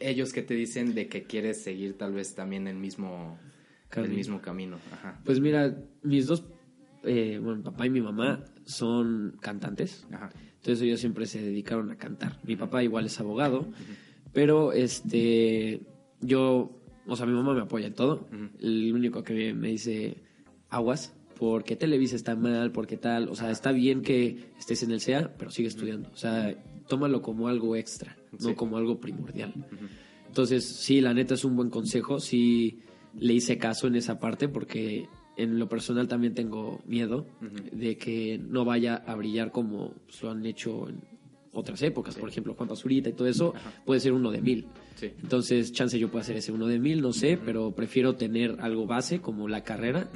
ellos 0.00 0.32
que 0.32 0.42
te 0.42 0.54
dicen 0.54 0.94
de 0.94 1.08
que 1.08 1.24
quieres 1.24 1.62
seguir 1.62 1.96
tal 1.98 2.12
vez 2.12 2.34
también 2.34 2.66
el 2.68 2.76
mismo 2.76 3.38
el 3.84 3.90
Camino. 3.90 4.14
mismo 4.14 4.40
camino. 4.42 4.78
Ajá. 4.92 5.20
Pues 5.24 5.40
mira, 5.40 5.76
mis 6.02 6.26
dos, 6.26 6.44
eh, 7.04 7.38
bueno, 7.40 7.58
mi 7.58 7.62
papá 7.62 7.86
y 7.86 7.90
mi 7.90 8.00
mamá 8.00 8.44
son 8.64 9.36
cantantes, 9.40 10.06
Ajá. 10.12 10.30
entonces 10.56 10.82
ellos 10.82 11.00
siempre 11.00 11.26
se 11.26 11.40
dedicaron 11.40 11.90
a 11.92 11.96
cantar. 11.96 12.38
Mi 12.44 12.56
papá 12.56 12.82
igual 12.82 13.06
es 13.06 13.18
abogado, 13.20 13.68
pero 14.36 14.72
este, 14.74 15.80
yo, 16.20 16.70
o 17.06 17.16
sea, 17.16 17.24
mi 17.24 17.32
mamá 17.32 17.54
me 17.54 17.62
apoya 17.62 17.86
en 17.86 17.94
todo. 17.94 18.28
El 18.60 18.92
único 18.92 19.22
que 19.24 19.54
me 19.54 19.68
dice 19.68 20.18
aguas, 20.68 21.14
porque 21.38 21.74
Televisa 21.74 22.16
está 22.16 22.36
mal, 22.36 22.70
porque 22.70 22.98
tal, 22.98 23.30
o 23.30 23.34
sea, 23.34 23.50
está 23.50 23.72
bien 23.72 24.02
que 24.02 24.50
estés 24.58 24.82
en 24.82 24.90
el 24.90 25.00
SEA, 25.00 25.34
pero 25.38 25.50
sigue 25.50 25.68
estudiando. 25.68 26.10
O 26.12 26.16
sea, 26.18 26.54
tómalo 26.86 27.22
como 27.22 27.48
algo 27.48 27.76
extra, 27.76 28.14
Sí. 28.38 28.48
no 28.48 28.56
como 28.56 28.76
algo 28.76 29.00
primordial. 29.00 29.54
Entonces, 30.28 30.66
sí, 30.66 31.00
la 31.00 31.14
neta 31.14 31.32
es 31.32 31.42
un 31.46 31.56
buen 31.56 31.70
consejo. 31.70 32.20
Sí, 32.20 32.80
le 33.18 33.32
hice 33.32 33.56
caso 33.56 33.86
en 33.86 33.96
esa 33.96 34.20
parte 34.20 34.48
porque 34.48 35.08
en 35.38 35.58
lo 35.58 35.66
personal 35.66 36.08
también 36.08 36.34
tengo 36.34 36.82
miedo 36.86 37.24
de 37.72 37.96
que 37.96 38.38
no 38.38 38.66
vaya 38.66 38.96
a 38.96 39.14
brillar 39.14 39.50
como 39.50 39.94
pues, 40.06 40.22
lo 40.22 40.30
han 40.32 40.44
hecho 40.44 40.90
en 40.90 41.00
otras 41.56 41.80
épocas. 41.82 42.14
Por 42.16 42.28
ejemplo, 42.28 42.54
Juan 42.54 42.68
Pazurita 42.68 43.08
y 43.08 43.12
todo 43.12 43.28
eso 43.28 43.54
puede 43.84 44.00
ser 44.00 44.12
uno 44.12 44.30
de 44.30 44.40
mil. 44.40 44.66
Sí. 44.94 45.10
Entonces, 45.22 45.72
chance 45.72 45.98
yo 45.98 46.08
puedo 46.10 46.20
hacer 46.22 46.36
ese 46.36 46.52
uno 46.52 46.66
de 46.66 46.78
mil, 46.78 47.00
no 47.02 47.12
sé, 47.12 47.38
pero 47.42 47.72
prefiero 47.72 48.14
tener 48.16 48.56
algo 48.60 48.86
base 48.86 49.20
como 49.20 49.48
la 49.48 49.62
carrera 49.62 50.08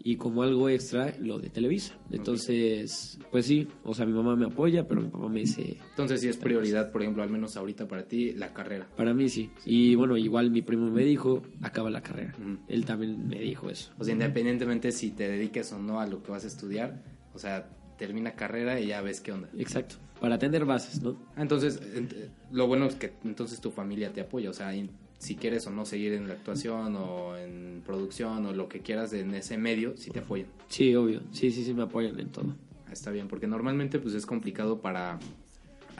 y 0.00 0.16
como 0.16 0.42
algo 0.42 0.68
extra 0.68 1.14
lo 1.18 1.38
de 1.38 1.50
Televisa. 1.50 1.94
Entonces, 2.10 3.18
pues 3.30 3.46
sí, 3.46 3.66
o 3.84 3.94
sea, 3.94 4.06
mi 4.06 4.12
mamá 4.12 4.36
me 4.36 4.46
apoya, 4.46 4.86
pero 4.86 5.00
mi 5.00 5.08
papá 5.08 5.28
me 5.28 5.40
dice, 5.40 5.78
Entonces, 5.90 6.20
sí 6.20 6.28
es 6.28 6.36
prioridad, 6.36 6.92
por 6.92 7.02
ejemplo, 7.02 7.22
al 7.22 7.30
menos 7.30 7.56
ahorita 7.56 7.88
para 7.88 8.04
ti, 8.04 8.32
la 8.32 8.52
carrera. 8.52 8.86
para 8.96 9.12
mí 9.12 9.28
sí. 9.28 9.50
Y 9.64 9.94
bueno, 9.96 10.16
igual 10.16 10.50
mi 10.50 10.62
primo 10.62 10.90
me 10.90 11.04
dijo, 11.04 11.42
acaba 11.62 11.90
la 11.90 12.02
carrera. 12.02 12.34
Ujú. 12.38 12.58
Él 12.68 12.84
también 12.84 13.26
me 13.28 13.40
dijo 13.40 13.70
eso. 13.70 13.92
O 13.98 14.04
sea, 14.04 14.12
independientemente 14.12 14.92
si 14.92 15.10
te 15.10 15.28
dediques 15.28 15.72
o 15.72 15.78
no 15.78 16.00
a 16.00 16.06
lo 16.06 16.22
que 16.22 16.30
vas 16.30 16.44
a 16.44 16.48
estudiar, 16.48 17.02
o 17.34 17.38
sea, 17.38 17.68
termina 17.98 18.32
carrera 18.32 18.80
y 18.80 18.86
ya 18.86 19.00
ves 19.00 19.20
qué 19.20 19.32
onda. 19.32 19.48
Exacto. 19.58 19.96
Para 20.20 20.38
tener 20.38 20.64
bases, 20.64 21.02
¿no? 21.02 21.16
Ah, 21.36 21.42
Entonces, 21.42 21.80
ent- 21.94 22.14
lo 22.50 22.66
bueno 22.66 22.86
es 22.86 22.94
que 22.96 23.12
entonces 23.24 23.60
tu 23.60 23.70
familia 23.70 24.12
te 24.12 24.20
apoya, 24.20 24.50
o 24.50 24.52
sea, 24.52 24.72
si 25.18 25.34
quieres 25.36 25.66
o 25.66 25.70
no 25.70 25.84
seguir 25.84 26.12
en 26.12 26.26
la 26.28 26.34
actuación 26.34 26.96
o 26.96 27.36
en 27.36 27.82
producción 27.84 28.46
o 28.46 28.52
lo 28.52 28.68
que 28.68 28.80
quieras 28.80 29.12
en 29.12 29.34
ese 29.34 29.58
medio, 29.58 29.96
si 29.96 30.10
te 30.10 30.20
apoyan. 30.20 30.46
Sí, 30.68 30.94
obvio. 30.94 31.20
Sí, 31.32 31.50
sí, 31.50 31.64
sí, 31.64 31.72
me 31.74 31.82
apoyan 31.82 32.18
en 32.18 32.28
todo. 32.30 32.54
Está 32.90 33.10
bien, 33.10 33.28
porque 33.28 33.46
normalmente 33.46 33.98
pues 33.98 34.14
es 34.14 34.26
complicado 34.26 34.80
para 34.80 35.18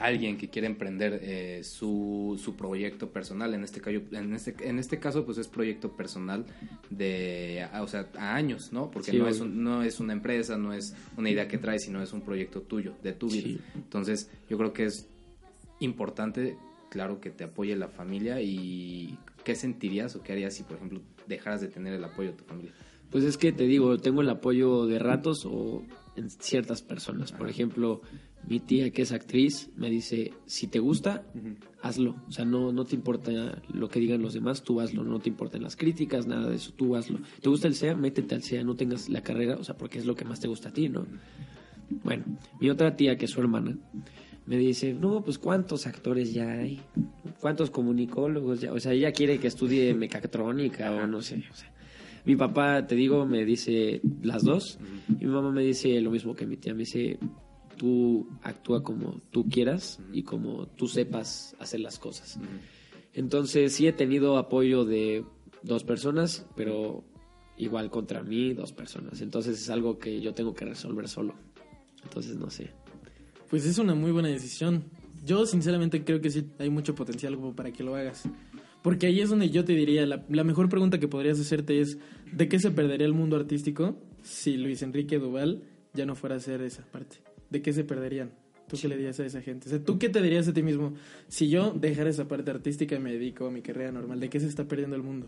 alguien 0.05 0.37
que 0.37 0.49
quiere 0.49 0.67
emprender 0.67 1.19
eh, 1.21 1.61
su, 1.63 2.39
su 2.43 2.55
proyecto 2.55 3.09
personal. 3.11 3.53
En 3.53 3.63
este, 3.63 3.81
caso, 3.81 3.97
en, 4.11 4.33
este, 4.33 4.55
en 4.67 4.79
este 4.79 4.99
caso, 4.99 5.25
pues 5.25 5.37
es 5.37 5.47
proyecto 5.47 5.91
personal 5.95 6.45
de, 6.89 7.67
o 7.81 7.87
sea, 7.87 8.07
a 8.17 8.35
años, 8.35 8.71
¿no? 8.73 8.89
Porque 8.91 9.11
Sí, 9.11 9.17
no, 9.17 9.27
es 9.27 9.39
un- 9.39 9.63
no 9.63 9.83
es 9.83 9.99
una 9.99 10.13
empresa, 10.13 10.57
no 10.57 10.73
es 10.73 10.95
una 11.17 11.29
idea 11.29 11.47
que 11.47 11.57
traes, 11.57 11.83
sino 11.83 12.01
es 12.01 12.13
un 12.13 12.21
proyecto 12.21 12.61
tuyo, 12.61 12.93
de 13.03 13.13
tu 13.13 13.27
vida. 13.29 13.43
Sí. 13.43 13.59
Entonces, 13.75 14.29
yo 14.49 14.57
creo 14.57 14.73
que 14.73 14.85
es 14.85 15.07
importante, 15.79 16.57
claro, 16.89 17.19
que 17.21 17.29
te 17.29 17.43
apoye 17.43 17.75
la 17.75 17.87
familia 17.87 18.41
y 18.41 19.17
¿qué 19.43 19.55
sentirías 19.55 20.15
o 20.15 20.21
qué 20.23 20.33
harías 20.33 20.55
si, 20.55 20.63
por 20.63 20.77
ejemplo, 20.77 21.01
dejaras 21.27 21.61
de 21.61 21.67
tener 21.67 21.93
el 21.93 22.03
apoyo 22.03 22.31
de 22.31 22.37
tu 22.37 22.43
familia? 22.43 22.71
Pues 23.09 23.23
es 23.23 23.37
que 23.37 23.51
te 23.51 23.63
digo, 23.63 23.97
tengo 23.97 24.21
el 24.21 24.29
apoyo 24.29 24.85
de 24.85 24.99
ratos 24.99 25.43
o 25.45 25.81
en 26.19 26.29
ciertas 26.29 26.81
personas. 26.81 27.31
Por 27.31 27.49
ejemplo, 27.49 28.01
mi 28.47 28.59
tía 28.59 28.91
que 28.91 29.01
es 29.01 29.11
actriz 29.11 29.69
me 29.75 29.89
dice, 29.89 30.33
si 30.45 30.67
te 30.67 30.79
gusta, 30.79 31.25
hazlo. 31.81 32.15
O 32.27 32.31
sea, 32.31 32.45
no, 32.45 32.71
no 32.71 32.85
te 32.85 32.95
importa 32.95 33.61
lo 33.73 33.89
que 33.89 33.99
digan 33.99 34.21
los 34.21 34.33
demás, 34.33 34.63
tú 34.63 34.81
hazlo. 34.81 35.03
No 35.03 35.19
te 35.19 35.29
importan 35.29 35.63
las 35.63 35.75
críticas, 35.75 36.27
nada 36.27 36.49
de 36.49 36.55
eso, 36.55 36.73
tú 36.73 36.95
hazlo. 36.95 37.19
¿Te 37.41 37.49
gusta 37.49 37.67
el 37.67 37.75
SEA? 37.75 37.95
Métete 37.95 38.35
al 38.35 38.43
SEA, 38.43 38.63
no 38.63 38.75
tengas 38.75 39.09
la 39.09 39.21
carrera, 39.21 39.55
o 39.57 39.63
sea, 39.63 39.77
porque 39.77 39.99
es 39.99 40.05
lo 40.05 40.15
que 40.15 40.25
más 40.25 40.39
te 40.39 40.47
gusta 40.47 40.69
a 40.69 40.73
ti, 40.73 40.89
¿no? 40.89 41.05
Bueno, 42.03 42.25
mi 42.59 42.69
otra 42.69 42.95
tía, 42.95 43.17
que 43.17 43.25
es 43.25 43.31
su 43.31 43.41
hermana, 43.41 43.77
me 44.45 44.57
dice, 44.57 44.93
no, 44.93 45.23
pues 45.23 45.37
¿cuántos 45.37 45.87
actores 45.87 46.33
ya 46.33 46.51
hay? 46.51 46.81
¿Cuántos 47.39 47.69
comunicólogos 47.69 48.61
ya? 48.61 48.73
O 48.73 48.79
sea, 48.79 48.93
ella 48.93 49.11
quiere 49.11 49.39
que 49.39 49.47
estudie 49.47 49.93
mecatrónica 49.93 50.91
o 50.91 51.07
no 51.07 51.21
sé. 51.21 51.43
O 51.51 51.55
sea, 51.55 51.71
mi 52.25 52.35
papá, 52.35 52.85
te 52.85 52.95
digo, 52.95 53.25
me 53.25 53.45
dice 53.45 54.01
las 54.21 54.43
dos. 54.43 54.79
Y 55.09 55.25
mi 55.25 55.31
mamá 55.31 55.51
me 55.51 55.63
dice 55.63 55.99
lo 56.01 56.11
mismo 56.11 56.35
que 56.35 56.45
mi 56.45 56.57
tía. 56.57 56.73
Me 56.73 56.79
dice, 56.79 57.17
tú 57.77 58.27
actúa 58.43 58.83
como 58.83 59.21
tú 59.31 59.47
quieras 59.49 59.99
y 60.11 60.23
como 60.23 60.67
tú 60.67 60.87
sepas 60.87 61.55
hacer 61.59 61.79
las 61.79 61.97
cosas. 61.97 62.39
Entonces, 63.13 63.73
sí 63.73 63.87
he 63.87 63.93
tenido 63.93 64.37
apoyo 64.37 64.85
de 64.85 65.25
dos 65.63 65.83
personas, 65.83 66.45
pero 66.55 67.03
igual 67.57 67.89
contra 67.89 68.21
mí, 68.23 68.53
dos 68.53 68.71
personas. 68.71 69.21
Entonces, 69.21 69.59
es 69.61 69.69
algo 69.69 69.97
que 69.97 70.21
yo 70.21 70.33
tengo 70.33 70.53
que 70.53 70.65
resolver 70.65 71.07
solo. 71.07 71.35
Entonces, 72.03 72.37
no 72.37 72.49
sé. 72.49 72.71
Pues 73.49 73.65
es 73.65 73.77
una 73.79 73.95
muy 73.95 74.11
buena 74.11 74.29
decisión. 74.29 74.83
Yo 75.25 75.45
sinceramente 75.45 76.03
creo 76.03 76.21
que 76.21 76.29
sí 76.29 76.45
hay 76.59 76.69
mucho 76.69 76.95
potencial 76.95 77.35
como 77.35 77.55
para 77.55 77.71
que 77.71 77.83
lo 77.83 77.95
hagas. 77.95 78.23
Porque 78.81 79.07
ahí 79.07 79.19
es 79.19 79.29
donde 79.29 79.49
yo 79.49 79.65
te 79.65 79.73
diría, 79.73 80.05
la, 80.05 80.25
la 80.29 80.43
mejor 80.43 80.69
pregunta 80.69 80.99
que 80.99 81.07
podrías 81.07 81.39
hacerte 81.39 81.81
es, 81.81 81.97
¿de 82.31 82.47
qué 82.47 82.59
se 82.59 82.71
perdería 82.71 83.05
el 83.05 83.13
mundo 83.13 83.35
artístico 83.35 83.97
si 84.21 84.57
Luis 84.57 84.81
Enrique 84.81 85.19
Duval 85.19 85.63
ya 85.93 86.05
no 86.05 86.15
fuera 86.15 86.35
a 86.35 86.37
hacer 86.37 86.61
esa 86.61 86.83
parte? 86.83 87.17
¿De 87.49 87.61
qué 87.61 87.73
se 87.73 87.83
perderían? 87.83 88.31
¿Tú 88.69 88.77
qué 88.79 88.87
le 88.87 88.95
dirías 88.95 89.19
a 89.19 89.25
esa 89.25 89.41
gente? 89.41 89.67
O 89.67 89.69
sea, 89.69 89.83
¿tú 89.83 89.97
qué 89.97 90.09
te 90.09 90.21
dirías 90.21 90.47
a 90.47 90.53
ti 90.53 90.61
mismo? 90.61 90.93
Si 91.27 91.49
yo 91.49 91.73
dejara 91.73 92.09
esa 92.09 92.27
parte 92.27 92.51
artística 92.51 92.95
y 92.95 92.99
me 92.99 93.11
dedico 93.11 93.47
a 93.47 93.51
mi 93.51 93.61
carrera 93.61 93.91
normal, 93.91 94.19
¿de 94.19 94.29
qué 94.29 94.39
se 94.39 94.47
está 94.47 94.65
perdiendo 94.65 94.95
el 94.95 95.01
mundo? 95.01 95.27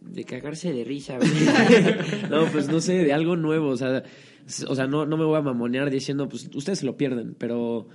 De 0.00 0.24
cagarse 0.24 0.72
de 0.72 0.84
risa, 0.84 1.18
güey. 1.18 1.30
no, 2.30 2.46
pues 2.52 2.68
no 2.68 2.80
sé, 2.80 3.04
de 3.04 3.12
algo 3.12 3.36
nuevo. 3.36 3.68
O 3.68 3.76
sea, 3.76 4.04
o 4.68 4.74
sea 4.74 4.86
no, 4.86 5.04
no 5.04 5.16
me 5.16 5.24
voy 5.24 5.36
a 5.36 5.42
mamonear 5.42 5.90
diciendo, 5.90 6.28
pues 6.28 6.48
ustedes 6.54 6.78
se 6.78 6.86
lo 6.86 6.96
pierden, 6.96 7.34
pero 7.36 7.88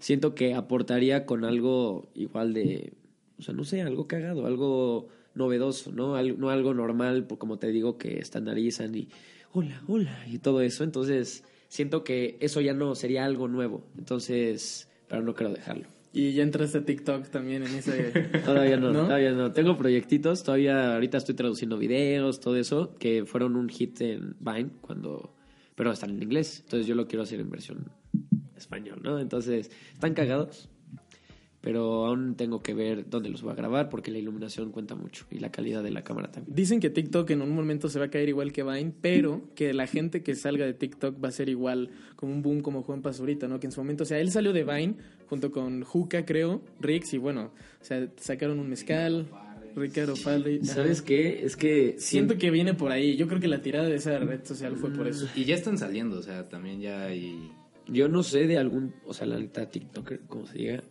siento 0.00 0.34
que 0.34 0.54
aportaría 0.54 1.24
con 1.24 1.44
algo 1.44 2.10
igual 2.14 2.52
de, 2.52 2.94
o 3.40 3.42
sea, 3.42 3.54
no 3.54 3.64
sé, 3.64 3.82
algo 3.82 4.06
cagado, 4.06 4.46
algo 4.46 5.08
novedoso, 5.34 5.90
¿no? 5.92 6.14
Al- 6.14 6.38
no 6.38 6.50
algo 6.50 6.74
normal, 6.74 7.26
como 7.26 7.58
te 7.58 7.68
digo, 7.72 7.98
que 7.98 8.18
estandarizan 8.18 8.94
y 8.94 9.08
hola, 9.52 9.82
hola, 9.88 10.24
y 10.28 10.38
todo 10.38 10.60
eso. 10.60 10.84
Entonces, 10.84 11.42
siento 11.68 12.04
que 12.04 12.36
eso 12.40 12.60
ya 12.60 12.74
no 12.74 12.94
sería 12.94 13.24
algo 13.24 13.48
nuevo. 13.48 13.84
Entonces, 13.98 14.88
pero 15.08 15.22
no 15.22 15.34
quiero 15.34 15.52
dejarlo. 15.52 15.86
Y 16.12 16.32
ya 16.32 16.42
entraste 16.42 16.78
a 16.78 16.84
TikTok 16.84 17.28
también 17.28 17.62
en 17.62 17.72
ese... 17.74 18.10
Todavía 18.44 18.76
no, 18.76 18.92
¿No? 18.92 19.04
todavía 19.04 19.30
no. 19.32 19.52
Tengo 19.52 19.76
proyectitos, 19.76 20.42
todavía 20.42 20.94
ahorita 20.94 21.18
estoy 21.18 21.36
traduciendo 21.36 21.78
videos, 21.78 22.40
todo 22.40 22.56
eso, 22.56 22.96
que 22.98 23.24
fueron 23.24 23.54
un 23.56 23.68
hit 23.68 24.00
en 24.00 24.36
Vine 24.40 24.70
cuando... 24.80 25.34
Pero 25.76 25.92
están 25.92 26.10
en 26.10 26.22
inglés, 26.22 26.62
entonces 26.64 26.86
yo 26.88 26.94
lo 26.96 27.06
quiero 27.06 27.22
hacer 27.22 27.38
en 27.40 27.48
versión 27.48 27.92
español, 28.56 29.00
¿no? 29.02 29.18
Entonces, 29.20 29.70
están 29.94 30.12
cagados, 30.14 30.68
pero 31.60 32.06
aún 32.06 32.36
tengo 32.36 32.62
que 32.62 32.74
ver 32.74 33.08
dónde 33.08 33.28
los 33.28 33.42
voy 33.42 33.52
a 33.52 33.54
grabar 33.54 33.88
porque 33.88 34.10
la 34.10 34.18
iluminación 34.18 34.72
cuenta 34.72 34.94
mucho 34.94 35.26
y 35.30 35.38
la 35.38 35.50
calidad 35.50 35.82
de 35.82 35.90
la 35.90 36.02
cámara 36.02 36.30
también. 36.30 36.54
Dicen 36.54 36.80
que 36.80 36.90
TikTok 36.90 37.30
en 37.30 37.42
un 37.42 37.54
momento 37.54 37.88
se 37.88 37.98
va 37.98 38.06
a 38.06 38.10
caer 38.10 38.28
igual 38.28 38.52
que 38.52 38.62
Vine, 38.62 38.92
pero 39.00 39.42
que 39.54 39.74
la 39.74 39.86
gente 39.86 40.22
que 40.22 40.34
salga 40.34 40.64
de 40.64 40.74
TikTok 40.74 41.22
va 41.22 41.28
a 41.28 41.32
ser 41.32 41.48
igual 41.48 41.90
como 42.16 42.32
un 42.32 42.42
boom 42.42 42.60
como 42.62 42.82
Juan 42.82 43.02
Pazurita, 43.02 43.48
¿no? 43.48 43.60
Que 43.60 43.66
en 43.66 43.72
su 43.72 43.80
momento, 43.80 44.04
o 44.04 44.06
sea, 44.06 44.18
él 44.18 44.30
salió 44.30 44.52
de 44.52 44.64
Vine 44.64 44.94
junto 45.26 45.50
con 45.50 45.82
Juca, 45.82 46.24
creo, 46.24 46.62
Rix, 46.80 47.14
y 47.14 47.18
bueno, 47.18 47.52
o 47.80 47.84
sea, 47.84 48.08
sacaron 48.16 48.58
un 48.58 48.68
mezcal, 48.68 49.28
Ricardo 49.76 50.16
Falde. 50.16 50.64
¿Sabes 50.64 51.02
qué? 51.02 51.44
Es 51.44 51.56
que 51.56 51.94
Siento 51.98 52.38
que 52.38 52.50
viene 52.50 52.74
por 52.74 52.92
ahí. 52.92 53.16
Yo 53.16 53.28
creo 53.28 53.40
que 53.40 53.48
la 53.48 53.62
tirada 53.62 53.88
de 53.88 53.96
esa 53.96 54.18
red 54.18 54.44
social 54.44 54.76
fue 54.76 54.90
por 54.92 55.06
eso. 55.06 55.28
Y 55.34 55.44
ya 55.44 55.54
están 55.54 55.78
saliendo, 55.78 56.18
o 56.18 56.22
sea, 56.22 56.48
también 56.48 56.80
ya 56.80 57.04
hay... 57.04 57.50
Yo 57.86 58.08
no 58.08 58.22
sé 58.22 58.46
de 58.46 58.56
algún, 58.56 58.94
o 59.04 59.14
sea, 59.14 59.26
la 59.26 59.38
neta 59.38 59.68
TikToker, 59.68 60.20
como 60.28 60.46
se 60.46 60.58
diga, 60.58 60.84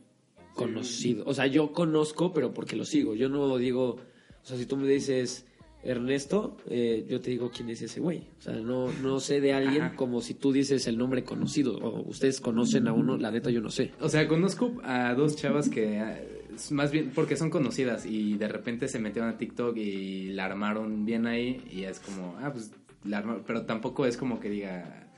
conocido. 0.60 1.24
O 1.26 1.34
sea, 1.34 1.48
yo 1.48 1.72
conozco, 1.72 2.34
pero 2.34 2.54
porque 2.54 2.76
lo 2.76 2.84
sigo. 2.84 3.16
Yo 3.16 3.30
no 3.30 3.58
digo, 3.58 3.92
o 3.92 4.46
sea, 4.46 4.58
si 4.58 4.66
tú 4.66 4.76
me 4.76 4.88
dices 4.88 5.46
Ernesto, 5.84 6.58
eh, 6.70 7.06
yo 7.08 7.22
te 7.22 7.32
digo 7.32 7.50
quién 7.50 7.70
es 7.70 7.82
ese 7.82 8.02
güey. 8.02 8.28
O 8.40 8.42
sea, 8.42 8.54
no, 8.56 8.92
no 9.02 9.20
sé 9.22 9.40
de 9.40 9.54
alguien 9.54 9.84
Ajá. 9.84 9.96
como 9.96 10.20
si 10.20 10.34
tú 10.34 10.52
dices 10.52 10.86
el 10.88 10.98
nombre 10.98 11.24
conocido. 11.24 11.78
O 11.78 12.10
ustedes 12.10 12.42
conocen 12.42 12.88
a 12.88 12.94
uno, 12.94 13.18
la 13.18 13.32
neta 13.32 13.50
yo 13.50 13.62
no 13.62 13.70
sé. 13.70 13.92
O 14.02 14.10
sea, 14.10 14.28
conozco 14.28 14.74
a 14.84 15.14
dos 15.14 15.38
chavas 15.38 15.70
que 15.70 15.98
eh, 15.98 16.44
más 16.72 16.92
bien 16.92 17.12
porque 17.16 17.38
son 17.38 17.50
conocidas 17.50 18.06
y 18.06 18.38
de 18.38 18.50
repente 18.50 18.90
se 18.90 19.00
metieron 19.00 19.30
a 19.30 19.38
TikTok 19.38 19.78
y 19.78 20.34
la 20.34 20.46
armaron 20.46 21.06
bien 21.06 21.26
ahí 21.26 21.64
y 21.72 21.84
es 21.84 22.02
como, 22.02 22.36
ah, 22.42 22.52
pues 22.52 22.72
la 23.06 23.20
armaron, 23.20 23.44
pero 23.48 23.66
tampoco 23.66 24.06
es 24.06 24.18
como 24.18 24.42
que 24.42 24.50
diga, 24.50 25.09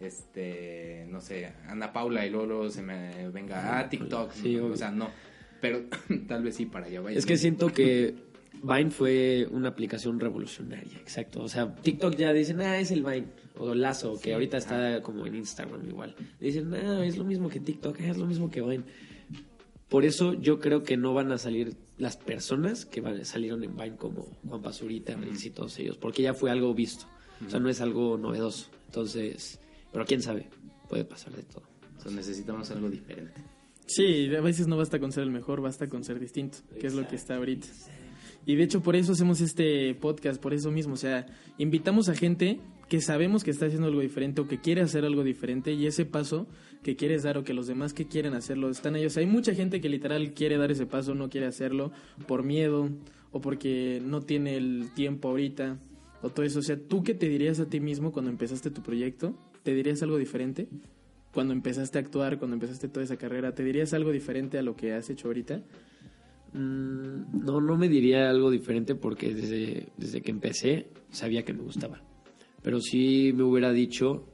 este, 0.00 1.06
no 1.08 1.20
sé, 1.20 1.52
Ana 1.66 1.92
Paula 1.92 2.26
y 2.26 2.30
luego, 2.30 2.46
luego 2.46 2.70
se 2.70 2.82
me 2.82 3.28
venga, 3.30 3.78
ah, 3.78 3.88
TikTok, 3.88 4.32
Sí, 4.32 4.58
o 4.58 4.76
sea, 4.76 4.90
no, 4.90 5.10
pero 5.60 5.84
tal 6.28 6.42
vez 6.42 6.56
sí 6.56 6.66
para 6.66 6.86
allá 6.86 7.00
vaya. 7.00 7.18
Es 7.18 7.26
que 7.26 7.36
siento 7.36 7.72
que 7.72 8.14
Vine 8.62 8.90
fue 8.90 9.46
una 9.50 9.68
aplicación 9.68 10.18
revolucionaria, 10.20 10.98
exacto. 10.98 11.42
O 11.42 11.48
sea, 11.48 11.74
TikTok 11.74 12.16
ya 12.16 12.32
dicen, 12.32 12.60
ah, 12.60 12.78
es 12.78 12.90
el 12.90 13.02
Vine. 13.02 13.26
O 13.58 13.74
Lazo, 13.74 14.20
que 14.20 14.34
ahorita 14.34 14.58
está 14.58 15.00
como 15.00 15.26
en 15.26 15.34
Instagram 15.34 15.88
igual. 15.88 16.14
Dicen, 16.40 16.74
ah, 16.74 17.04
es 17.04 17.16
lo 17.16 17.24
mismo 17.24 17.48
que 17.48 17.60
TikTok, 17.60 17.96
ah, 18.00 18.08
es 18.08 18.18
lo 18.18 18.26
mismo 18.26 18.50
que 18.50 18.60
Vine. 18.60 18.84
Por 19.88 20.04
eso 20.04 20.34
yo 20.34 20.58
creo 20.58 20.82
que 20.82 20.96
no 20.96 21.14
van 21.14 21.32
a 21.32 21.38
salir 21.38 21.74
las 21.96 22.16
personas 22.16 22.84
que 22.84 23.00
van, 23.00 23.24
salieron 23.24 23.62
en 23.64 23.76
Vine 23.76 23.96
como 23.96 24.26
Juan 24.46 24.60
Pazurita, 24.60 25.14
Reels 25.14 25.44
y 25.46 25.50
todos 25.50 25.78
ellos, 25.78 25.96
porque 25.96 26.22
ya 26.22 26.34
fue 26.34 26.50
algo 26.50 26.74
visto. 26.74 27.06
O 27.46 27.50
sea, 27.50 27.60
no 27.60 27.68
es 27.68 27.80
algo 27.80 28.18
novedoso. 28.18 28.68
Entonces, 28.86 29.60
pero 29.92 30.04
quién 30.04 30.22
sabe, 30.22 30.48
puede 30.88 31.04
pasar 31.04 31.34
de 31.34 31.42
todo. 31.42 31.64
O 32.04 32.10
necesitamos 32.10 32.70
algo 32.70 32.88
diferente. 32.88 33.40
Sí, 33.86 34.34
a 34.34 34.40
veces 34.40 34.66
no 34.66 34.76
basta 34.76 34.98
con 34.98 35.12
ser 35.12 35.24
el 35.24 35.30
mejor, 35.30 35.60
basta 35.60 35.88
con 35.88 36.04
ser 36.04 36.18
distinto, 36.18 36.58
que 36.80 36.86
es 36.86 36.94
lo 36.94 37.06
que 37.06 37.16
está 37.16 37.36
ahorita. 37.36 37.66
Y 38.44 38.54
de 38.54 38.62
hecho 38.62 38.80
por 38.82 38.94
eso 38.94 39.12
hacemos 39.12 39.40
este 39.40 39.94
podcast, 39.94 40.40
por 40.40 40.54
eso 40.54 40.70
mismo, 40.70 40.94
o 40.94 40.96
sea, 40.96 41.26
invitamos 41.58 42.08
a 42.08 42.14
gente 42.14 42.60
que 42.88 43.00
sabemos 43.00 43.42
que 43.42 43.50
está 43.50 43.66
haciendo 43.66 43.88
algo 43.88 44.00
diferente 44.00 44.40
o 44.40 44.46
que 44.46 44.60
quiere 44.60 44.80
hacer 44.80 45.04
algo 45.04 45.24
diferente 45.24 45.72
y 45.72 45.86
ese 45.86 46.04
paso 46.04 46.46
que 46.84 46.94
quieres 46.94 47.24
dar 47.24 47.36
o 47.38 47.42
que 47.42 47.54
los 47.54 47.66
demás 47.66 47.92
que 47.92 48.06
quieren 48.06 48.34
hacerlo 48.34 48.70
están 48.70 48.94
ellos. 48.94 49.16
Hay 49.16 49.26
mucha 49.26 49.54
gente 49.54 49.80
que 49.80 49.88
literal 49.88 50.32
quiere 50.34 50.56
dar 50.56 50.70
ese 50.70 50.86
paso, 50.86 51.14
no 51.14 51.28
quiere 51.28 51.48
hacerlo 51.48 51.90
por 52.28 52.44
miedo 52.44 52.88
o 53.32 53.40
porque 53.40 54.00
no 54.04 54.22
tiene 54.22 54.56
el 54.56 54.90
tiempo 54.94 55.28
ahorita 55.28 55.78
o 56.22 56.30
todo 56.30 56.46
eso. 56.46 56.60
O 56.60 56.62
sea, 56.62 56.76
¿tú 56.78 57.02
qué 57.02 57.14
te 57.14 57.28
dirías 57.28 57.58
a 57.58 57.66
ti 57.66 57.80
mismo 57.80 58.12
cuando 58.12 58.30
empezaste 58.30 58.70
tu 58.70 58.82
proyecto? 58.82 59.36
¿Te 59.66 59.74
dirías 59.74 60.00
algo 60.04 60.16
diferente? 60.16 60.68
Cuando 61.34 61.52
empezaste 61.52 61.98
a 61.98 62.00
actuar, 62.00 62.38
cuando 62.38 62.54
empezaste 62.54 62.86
toda 62.86 63.02
esa 63.02 63.16
carrera, 63.16 63.52
¿te 63.52 63.64
dirías 63.64 63.94
algo 63.94 64.12
diferente 64.12 64.58
a 64.58 64.62
lo 64.62 64.76
que 64.76 64.92
has 64.92 65.10
hecho 65.10 65.26
ahorita? 65.26 65.60
Mm, 66.52 67.44
no, 67.44 67.60
no 67.60 67.76
me 67.76 67.88
diría 67.88 68.30
algo 68.30 68.52
diferente 68.52 68.94
porque 68.94 69.34
desde, 69.34 69.88
desde 69.96 70.22
que 70.22 70.30
empecé 70.30 70.86
sabía 71.10 71.44
que 71.44 71.52
me 71.52 71.64
gustaba. 71.64 72.00
Pero 72.62 72.80
sí 72.80 73.32
me 73.34 73.42
hubiera 73.42 73.72
dicho 73.72 74.28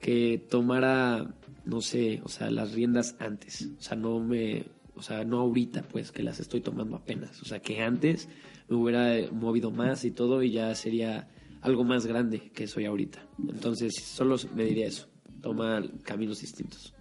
que 0.00 0.44
tomara, 0.50 1.32
no 1.64 1.80
sé, 1.80 2.20
o 2.24 2.28
sea, 2.28 2.50
las 2.50 2.72
riendas 2.72 3.14
antes. 3.20 3.70
O 3.78 3.80
sea, 3.80 3.96
no 3.96 4.18
me, 4.18 4.64
o 4.96 5.02
sea, 5.02 5.22
no 5.22 5.38
ahorita, 5.38 5.82
pues, 5.82 6.10
que 6.10 6.24
las 6.24 6.40
estoy 6.40 6.62
tomando 6.62 6.96
apenas. 6.96 7.40
O 7.42 7.44
sea, 7.44 7.60
que 7.60 7.80
antes 7.80 8.28
me 8.68 8.74
hubiera 8.74 9.30
movido 9.30 9.70
más 9.70 10.04
y 10.04 10.10
todo 10.10 10.42
y 10.42 10.50
ya 10.50 10.74
sería 10.74 11.28
algo 11.62 11.84
más 11.84 12.06
grande 12.06 12.50
que 12.54 12.66
soy 12.66 12.84
ahorita. 12.86 13.24
Entonces, 13.48 13.94
solo 14.02 14.36
me 14.54 14.64
diría 14.64 14.86
eso. 14.86 15.08
Toma 15.42 15.82
caminos 16.04 16.40
distintos. 16.40 16.94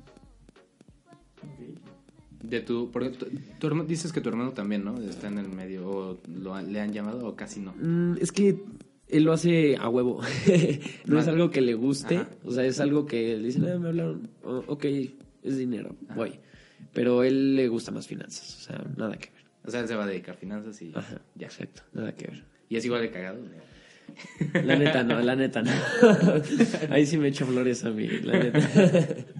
De 2.41 2.61
tu, 2.61 2.89
porque 2.89 3.09
tu, 3.09 3.25
tu 3.59 3.67
hermano- 3.67 3.87
dices 3.87 4.13
que 4.13 4.21
tu 4.21 4.29
hermano 4.29 4.51
también, 4.53 4.83
¿no? 4.85 4.97
Está 5.01 5.27
en 5.27 5.37
el 5.39 5.49
medio, 5.49 5.87
o 5.89 6.19
lo, 6.27 6.59
le 6.61 6.79
han 6.79 6.93
llamado 6.93 7.27
o 7.27 7.35
casi 7.35 7.59
no. 7.59 7.73
Mm, 7.73 8.15
es 8.21 8.31
que 8.31 8.61
él 9.09 9.23
lo 9.23 9.33
hace 9.33 9.75
a 9.75 9.89
huevo. 9.89 10.21
no 11.05 11.19
es 11.19 11.27
algo 11.27 11.49
que 11.51 11.59
le 11.61 11.73
guste. 11.73 12.17
Ajá. 12.17 12.29
O 12.45 12.51
sea, 12.51 12.63
es 12.65 12.79
algo 12.79 13.05
que 13.05 13.35
le 13.37 13.47
dicen, 13.47 13.65
ah, 13.67 13.77
me 13.77 13.89
hablaron. 13.89 14.29
Oh, 14.43 14.63
ok, 14.67 14.85
es 15.43 15.57
dinero, 15.57 15.95
voy. 16.15 16.39
Pero 16.93 17.23
él 17.23 17.55
le 17.57 17.67
gusta 17.67 17.91
más 17.91 18.07
finanzas. 18.07 18.55
O 18.57 18.61
sea, 18.61 18.85
nada 18.97 19.17
que 19.17 19.31
ver. 19.31 19.43
O 19.65 19.69
sea, 19.71 19.81
él 19.81 19.87
se 19.89 19.95
va 19.95 20.05
a 20.05 20.07
dedicar 20.07 20.35
a 20.35 20.37
finanzas 20.37 20.81
y 20.81 20.93
Ajá, 20.95 21.21
ya. 21.35 21.47
exacto, 21.47 21.81
nada 21.93 22.15
que 22.15 22.27
ver. 22.27 22.45
Y 22.69 22.77
es 22.77 22.85
igual 22.85 23.01
de 23.01 23.11
cagado. 23.11 23.41
La 24.53 24.75
neta 24.75 25.03
no, 25.03 25.19
la 25.19 25.35
neta 25.35 25.61
no. 25.61 25.71
Ahí 26.89 27.05
sí 27.05 27.17
me 27.17 27.27
echo 27.29 27.45
flores 27.45 27.83
a 27.85 27.91
mí, 27.91 28.07
la 28.07 28.39
neta. 28.39 28.59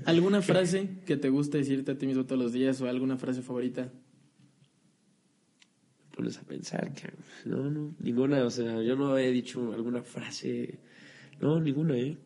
¿Alguna 0.05 0.41
frase 0.41 0.89
que 1.05 1.17
te 1.17 1.29
gusta 1.29 1.58
decirte 1.58 1.91
a 1.91 1.97
ti 1.97 2.08
mismo 2.08 2.25
todos 2.25 2.41
los 2.41 2.53
días 2.53 2.82
o 2.82 2.88
alguna 2.88 3.17
frase 3.17 3.41
favorita? 3.41 3.91
Pones 6.15 6.38
a 6.38 6.41
pensar, 6.41 6.91
cabrón. 6.93 7.23
No, 7.45 7.69
no, 7.69 7.95
ninguna. 7.99 8.43
O 8.43 8.49
sea, 8.49 8.82
yo 8.82 8.95
no 8.95 9.17
he 9.17 9.32
dicho 9.32 9.73
alguna 9.73 10.01
frase. 10.01 10.79
No, 11.39 11.60
ninguna, 11.60 11.97
¿eh? 11.97 12.17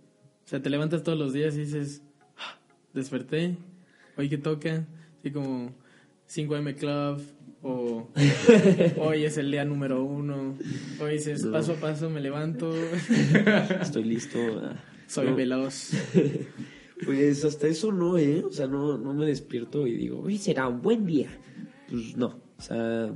O 0.46 0.48
sea, 0.48 0.62
te 0.62 0.70
levantas 0.70 1.04
todos 1.04 1.18
los 1.18 1.34
días 1.34 1.56
y 1.56 1.60
dices, 1.60 2.02
"Ah, 2.38 2.60
desperté, 2.94 3.58
hoy 4.18 4.30
que 4.30 4.38
toca, 4.38 4.88
así 5.20 5.32
como 5.32 5.76
5M 6.28 6.76
Club, 6.76 7.22
o 7.64 8.10
hoy 8.98 9.24
es 9.26 9.38
el 9.38 9.50
día 9.52 9.66
número 9.66 10.04
uno, 10.04 10.56
hoy 11.02 11.14
dices, 11.14 11.46
paso 11.48 11.74
a 11.74 11.76
paso 11.76 12.10
me 12.10 12.22
levanto, 12.22 12.72
Estoy 13.82 14.04
listo. 14.04 14.38
soy 15.08 15.28
No. 15.30 15.36
veloz. 15.36 15.92
Pues 17.06 17.44
hasta 17.44 17.68
eso 17.68 17.92
no, 17.92 18.18
¿eh? 18.18 18.44
O 18.46 18.52
sea, 18.52 18.66
no, 18.68 18.98
no 18.98 19.14
me 19.14 19.26
despierto 19.26 19.86
y 19.88 19.94
digo, 19.98 20.22
hoy 20.22 20.38
será 20.38 20.70
un 20.70 20.82
buen 20.82 21.06
día. 21.06 21.28
Pues 21.90 22.16
no, 22.16 22.40
o 22.58 22.62
sea, 22.62 23.12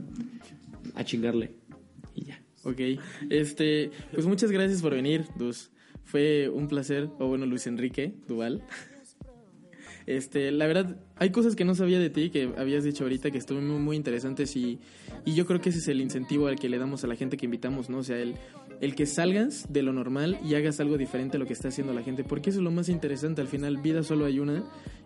a 0.95 1.03
chingarle 1.05 1.55
y 2.13 2.25
ya. 2.25 2.43
Ok, 2.65 2.81
este, 3.29 3.91
pues 4.11 4.25
muchas 4.25 4.51
gracias 4.51 4.81
por 4.81 4.93
venir, 4.93 5.25
Dus. 5.37 5.71
Fue 6.03 6.49
un 6.49 6.67
placer, 6.67 7.07
o 7.19 7.27
bueno, 7.27 7.45
Luis 7.45 7.65
Enrique 7.67 8.13
Duval. 8.27 8.61
Este, 10.07 10.51
la 10.53 10.67
verdad, 10.67 10.95
hay 11.17 11.31
cosas 11.31 11.57
que 11.57 11.65
no 11.65 11.75
sabía 11.75 11.99
de 11.99 12.09
ti, 12.09 12.29
que 12.29 12.53
habías 12.57 12.85
dicho 12.85 13.03
ahorita, 13.03 13.29
que 13.29 13.37
estuvieron 13.37 13.69
muy, 13.69 13.79
muy 13.81 13.95
interesantes 13.97 14.55
y, 14.55 14.79
y 15.25 15.35
yo 15.35 15.45
creo 15.45 15.59
que 15.59 15.69
ese 15.69 15.79
es 15.79 15.87
el 15.89 15.99
incentivo 15.99 16.47
al 16.47 16.57
que 16.57 16.69
le 16.69 16.77
damos 16.77 17.03
a 17.03 17.07
la 17.07 17.17
gente 17.17 17.35
que 17.35 17.45
invitamos, 17.45 17.89
¿no? 17.89 17.97
O 17.97 18.03
sea, 18.03 18.17
el, 18.17 18.35
el 18.79 18.95
que 18.95 19.05
salgas 19.05 19.71
de 19.71 19.83
lo 19.83 19.91
normal 19.91 20.39
y 20.45 20.55
hagas 20.55 20.79
algo 20.79 20.97
diferente 20.97 21.35
a 21.35 21.39
lo 21.41 21.45
que 21.45 21.51
está 21.51 21.67
haciendo 21.67 21.93
la 21.93 22.03
gente, 22.03 22.23
porque 22.23 22.51
eso 22.51 22.59
es 22.59 22.63
lo 22.63 22.71
más 22.71 22.87
interesante, 22.87 23.41
al 23.41 23.49
final 23.49 23.77
vida 23.77 24.01
solo 24.01 24.25
hay 24.25 24.39
una 24.39 24.63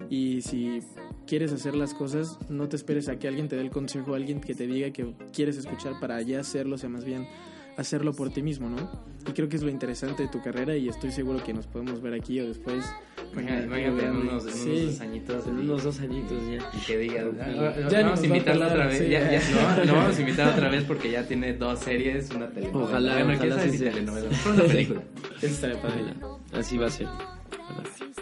y 0.07 0.43
si 0.43 0.81
quieres 1.25 1.51
hacer 1.51 1.75
las 1.75 1.95
cosas, 1.95 2.37
no 2.49 2.69
te 2.69 2.75
esperes 2.75 3.09
a 3.09 3.17
que 3.17 3.27
alguien 3.27 3.47
te 3.47 3.55
dé 3.55 3.63
el 3.63 3.71
consejo, 3.71 4.13
alguien 4.13 4.39
que 4.39 4.53
te 4.53 4.67
diga 4.67 4.91
que 4.91 5.15
quieres 5.33 5.57
escuchar 5.57 5.99
para 5.99 6.21
ya 6.21 6.41
hacerlo, 6.41 6.75
o 6.75 6.77
sea, 6.77 6.89
más 6.89 7.05
bien 7.05 7.25
hacerlo 7.77 8.13
por 8.13 8.29
ti 8.31 8.41
mismo, 8.41 8.69
¿no? 8.69 8.89
Y 9.27 9.31
creo 9.33 9.47
que 9.49 9.55
es 9.55 9.63
lo 9.63 9.69
interesante 9.69 10.23
de 10.23 10.29
tu 10.29 10.41
carrera 10.41 10.75
y 10.75 10.89
estoy 10.89 11.11
seguro 11.11 11.43
que 11.43 11.53
nos 11.53 11.67
podemos 11.67 12.01
ver 12.01 12.13
aquí 12.13 12.39
o 12.39 12.47
después. 12.47 12.83
Imagínate 13.33 14.05
en 14.05 14.15
unos, 14.17 14.45
en 14.45 14.53
Sí. 14.53 14.69
unos 14.69 14.85
dos 14.93 15.01
añitos. 15.01 15.47
En 15.47 15.57
unos 15.59 15.83
dos 15.83 15.99
añitos 16.01 16.37
ya. 16.47 16.69
Y 16.77 16.85
que 16.85 16.97
diga, 16.97 17.23
Ya 17.23 17.45
"Ah, 17.45 17.47
ni 17.47 17.57
vamos 17.57 17.89
a 17.95 18.01
va 18.03 18.11
a 18.21 18.25
invitarlo 18.25 18.61
pelar, 18.61 18.71
otra 18.71 18.87
vez. 18.87 18.97
sí. 18.97 19.09
Ya, 19.09 19.31
ya, 19.31 19.41
no, 19.77 19.85
lo 19.85 19.93
vamos 19.93 20.17
a 20.17 20.21
invitar 20.21 20.47
otra 20.49 20.69
vez 20.69 20.83
porque 20.83 21.11
ya 21.11 21.27
tiene 21.27 21.53
dos 21.53 21.79
series, 21.79 22.29
una 22.31 22.49
telenovela. 22.49 22.85
Ojalá, 22.89 23.23
bueno, 23.23 23.33
ojalá 23.39 23.59
sí 23.69 23.77
telenovela. 23.77 24.29
Una 24.53 24.63
película. 24.63 25.01
Eso 25.37 25.45
estaría 25.47 25.81
padre. 25.81 26.13
Así 26.53 26.77
va 26.77 26.87
a 26.87 26.89
ser. 26.89 27.07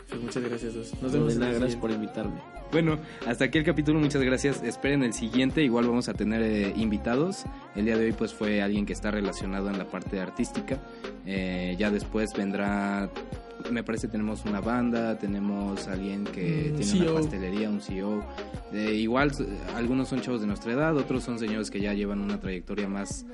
Pues 0.10 0.22
muchas 0.22 0.43
gracias, 0.43 0.74
dos. 0.74 0.91
Nos 1.02 1.12
No, 1.13 1.19
vemos 1.19 1.36
nada, 1.38 1.54
gracias 1.54 1.80
por 1.80 1.91
invitarme. 1.91 2.39
Bueno, 2.72 3.00
hasta 3.28 3.45
aquí 3.45 3.58
el 3.58 3.63
capítulo, 3.63 4.00
muchas 4.00 4.22
gracias. 4.22 4.63
Esperen 4.63 5.04
el 5.04 5.13
siguiente, 5.13 5.63
igual 5.63 5.88
vamos 5.88 6.08
a 6.10 6.13
tener 6.13 6.41
eh, 6.41 6.74
invitados. 6.76 7.45
El 7.76 7.86
día 7.86 7.98
de 7.98 8.06
hoy 8.06 8.12
pues 8.13 8.34
fue 8.34 8.62
alguien 8.62 8.86
que 8.86 8.93
está 8.93 9.12
relacionado 9.12 9.69
en 9.69 9.78
la 9.78 9.86
parte 9.86 10.19
artística. 10.19 10.80
Eh, 11.26 11.76
ya 11.80 11.89
después 11.91 12.32
vendrá, 12.38 13.10
me 13.72 13.84
parece 13.84 14.08
tenemos 14.08 14.45
una 14.45 14.62
banda, 14.62 15.17
tenemos 15.17 15.88
alguien 15.88 16.26
que 16.26 16.72
Mm, 16.74 16.76
tiene 16.78 16.86
CEO. 16.86 17.12
una 17.12 17.22
pastelería, 17.22 17.69
un 17.69 17.82
CEO. 17.82 18.24
Eh, 18.72 18.93
igual 18.93 19.32
algunos 19.76 20.08
son 20.10 20.22
chavos 20.22 20.41
de 20.41 20.48
nuestra 20.48 20.72
edad, 20.74 20.95
otros 20.95 21.24
son 21.24 21.39
señores 21.39 21.72
que 21.72 21.82
ya 21.82 21.93
llevan 21.93 22.19
una 22.22 22.39
trayectoria 22.39 22.88
más 22.88 23.26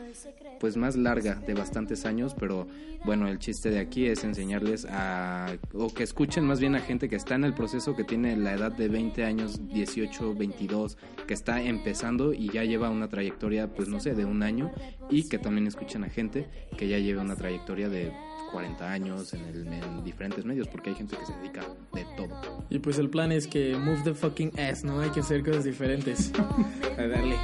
pues 0.59 0.77
más 0.77 0.95
larga 0.95 1.35
de 1.35 1.53
bastantes 1.53 2.05
años, 2.05 2.35
pero 2.39 2.67
bueno, 3.03 3.27
el 3.27 3.39
chiste 3.39 3.69
de 3.69 3.79
aquí 3.79 4.07
es 4.07 4.23
enseñarles 4.23 4.87
a 4.89 5.57
o 5.73 5.93
que 5.93 6.03
escuchen 6.03 6.45
más 6.45 6.59
bien 6.59 6.75
a 6.75 6.79
gente 6.79 7.07
que 7.07 7.15
está 7.15 7.35
en 7.35 7.43
el 7.43 7.53
proceso, 7.53 7.95
que 7.95 8.03
tiene 8.03 8.35
la 8.35 8.53
edad 8.53 8.71
de 8.71 8.87
20 8.87 9.23
años, 9.23 9.59
18, 9.67 10.33
22, 10.35 10.97
que 11.27 11.33
está 11.33 11.61
empezando 11.61 12.33
y 12.33 12.49
ya 12.49 12.63
lleva 12.63 12.89
una 12.89 13.07
trayectoria 13.07 13.73
pues 13.73 13.87
no 13.89 13.99
sé, 13.99 14.15
de 14.15 14.25
un 14.25 14.43
año 14.43 14.71
y 15.09 15.29
que 15.29 15.37
también 15.37 15.67
escuchen 15.67 16.03
a 16.03 16.09
gente 16.09 16.47
que 16.77 16.87
ya 16.87 16.97
lleva 16.97 17.21
una 17.21 17.35
trayectoria 17.35 17.89
de 17.89 18.11
40 18.55 18.89
años, 18.89 19.33
en, 19.33 19.41
el, 19.47 19.67
en 19.67 20.01
diferentes 20.05 20.45
medios, 20.45 20.69
porque 20.69 20.91
hay 20.91 20.95
gente 20.95 21.17
que 21.17 21.25
se 21.25 21.33
dedica 21.33 21.59
de 21.91 22.05
todo. 22.15 22.63
Y 22.69 22.79
pues 22.79 22.97
el 22.99 23.09
plan 23.09 23.33
es 23.33 23.47
que 23.47 23.75
move 23.75 23.99
the 24.05 24.13
fucking 24.13 24.57
ass, 24.57 24.85
¿no? 24.85 25.01
Hay 25.01 25.09
que 25.09 25.19
hacer 25.19 25.43
cosas 25.43 25.65
diferentes. 25.65 26.31
A 26.97 27.05
darle. 27.05 27.35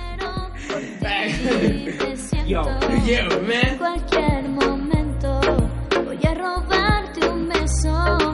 yo, 2.47 2.63
yo, 2.63 3.41
man. 3.41 3.51
En 3.61 3.77
cualquier 3.77 4.47
momento 4.47 5.41
voy 6.05 6.19
a 6.25 6.33
robarte 6.33 7.27
un 7.27 7.49
beso. 7.49 8.30